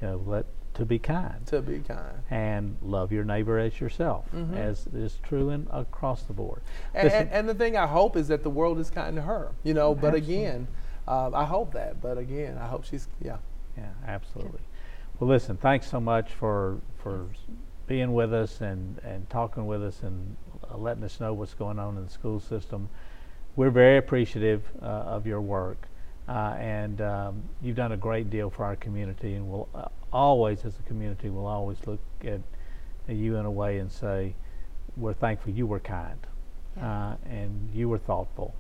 you 0.03 0.09
know, 0.09 0.23
let 0.27 0.45
to 0.79 0.87
be 0.87 0.99
kind 0.99 1.47
to 1.47 1.61
be 1.61 1.81
kind. 1.81 2.23
and 2.31 2.77
love 2.83 3.13
your 3.13 3.25
neighbor 3.25 3.59
as 3.59 3.79
yourself, 3.81 4.25
Mhm. 4.35 4.55
as 4.57 4.87
is 4.89 5.19
true 5.23 5.51
in 5.51 5.67
across 5.71 6.23
the 6.23 6.33
board. 6.33 6.63
And, 6.95 7.09
and, 7.11 7.31
and 7.31 7.49
the 7.49 7.55
thing 7.55 7.77
I 7.77 7.87
hope 7.87 8.17
is 8.17 8.29
that 8.29 8.43
the 8.43 8.51
world 8.51 8.79
is 8.79 8.89
kind 8.91 9.17
to 9.17 9.23
her, 9.23 9.51
you 9.63 9.75
know. 9.75 9.95
But 9.95 10.15
Absolutely. 10.15 10.37
again, 10.45 10.69
uh, 11.07 11.31
I 11.35 11.45
hope 11.45 11.73
that. 11.75 12.01
But 12.01 12.17
again, 12.17 12.57
I 12.59 12.67
hope 12.69 12.85
she's 12.85 13.09
yeah. 13.21 13.37
Yeah, 13.77 13.91
absolutely. 14.07 14.61
Well, 15.21 15.29
listen, 15.29 15.57
thanks 15.57 15.87
so 15.89 16.01
much 16.01 16.31
for 16.33 16.79
for 16.99 17.27
being 17.87 18.13
with 18.13 18.33
us 18.33 18.61
and 18.61 18.99
and 19.05 19.29
talking 19.31 19.67
with 19.67 19.83
us 19.83 20.03
and 20.03 20.37
uh, 20.71 20.77
letting 20.77 21.03
us 21.05 21.19
know 21.21 21.33
what's 21.35 21.55
going 21.55 21.79
on 21.79 21.97
in 21.97 22.05
the 22.05 22.11
school 22.11 22.41
system. 22.41 22.89
We're 23.57 23.71
very 23.71 23.97
appreciative 23.99 24.63
uh, 24.81 24.85
of 24.87 25.27
your 25.27 25.41
work, 25.41 25.89
uh, 26.29 26.55
and 26.59 27.01
um, 27.01 27.43
you've 27.63 27.75
done 27.77 27.91
a 27.93 27.97
great 27.97 28.31
deal 28.31 28.51
for 28.51 28.65
our 28.65 28.77
community. 28.77 29.35
And 29.35 29.49
we'll 29.51 29.69
uh, 29.75 29.89
always, 30.13 30.65
as 30.65 30.79
a 30.79 30.83
community, 30.83 31.29
we'll 31.31 31.47
always 31.47 31.79
look 31.87 32.01
at 32.25 32.41
you 33.09 33.37
in 33.37 33.45
a 33.47 33.51
way 33.51 33.79
and 33.79 33.91
say, 33.91 34.35
we're 34.97 35.15
thankful 35.15 35.53
you 35.53 35.67
were 35.67 35.81
kind, 35.81 36.19
Yeah. 36.77 37.11
uh, 37.11 37.17
and 37.29 37.71
you 37.75 37.89
were 37.89 37.99
thoughtful. 37.99 38.55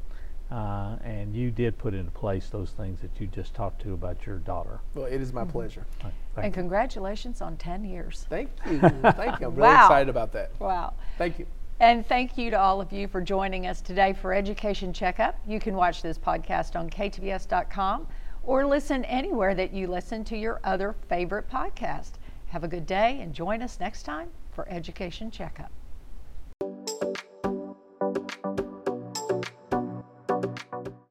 Uh, 0.50 0.96
and 1.04 1.36
you 1.36 1.50
did 1.50 1.76
put 1.76 1.92
into 1.92 2.10
place 2.12 2.48
those 2.48 2.70
things 2.70 3.00
that 3.02 3.10
you 3.20 3.26
just 3.26 3.52
talked 3.52 3.82
to 3.82 3.92
about 3.92 4.24
your 4.24 4.38
daughter. 4.38 4.80
Well, 4.94 5.04
it 5.04 5.20
is 5.20 5.30
my 5.32 5.44
pleasure. 5.44 5.84
Thank 6.00 6.14
And 6.38 6.46
you. 6.46 6.50
congratulations 6.52 7.42
on 7.42 7.58
10 7.58 7.84
years. 7.84 8.24
Thank 8.30 8.48
you. 8.70 8.78
Thank 8.80 9.40
you. 9.40 9.48
I'm 9.48 9.54
really 9.54 9.68
Wow. 9.74 9.84
excited 9.84 10.08
about 10.08 10.32
that. 10.32 10.52
Wow. 10.58 10.94
Thank 11.18 11.38
you. 11.38 11.46
And 11.80 12.04
thank 12.06 12.38
you 12.38 12.50
to 12.50 12.58
all 12.58 12.80
of 12.80 12.92
you 12.92 13.06
for 13.08 13.20
joining 13.20 13.66
us 13.66 13.82
today 13.82 14.14
for 14.14 14.32
Education 14.32 14.92
Checkup. 14.92 15.38
You 15.46 15.60
can 15.60 15.76
watch 15.76 16.00
this 16.00 16.16
podcast 16.18 16.76
on 16.76 16.88
ktbs.com 16.88 18.06
or 18.48 18.64
listen 18.64 19.04
anywhere 19.04 19.54
that 19.54 19.74
you 19.74 19.86
listen 19.86 20.24
to 20.24 20.34
your 20.34 20.58
other 20.64 20.94
favorite 21.06 21.50
podcast. 21.50 22.12
Have 22.46 22.64
a 22.64 22.68
good 22.68 22.86
day 22.86 23.20
and 23.20 23.34
join 23.34 23.60
us 23.60 23.78
next 23.78 24.04
time 24.04 24.30
for 24.52 24.66
Education 24.70 25.30
Checkup. 25.30 25.70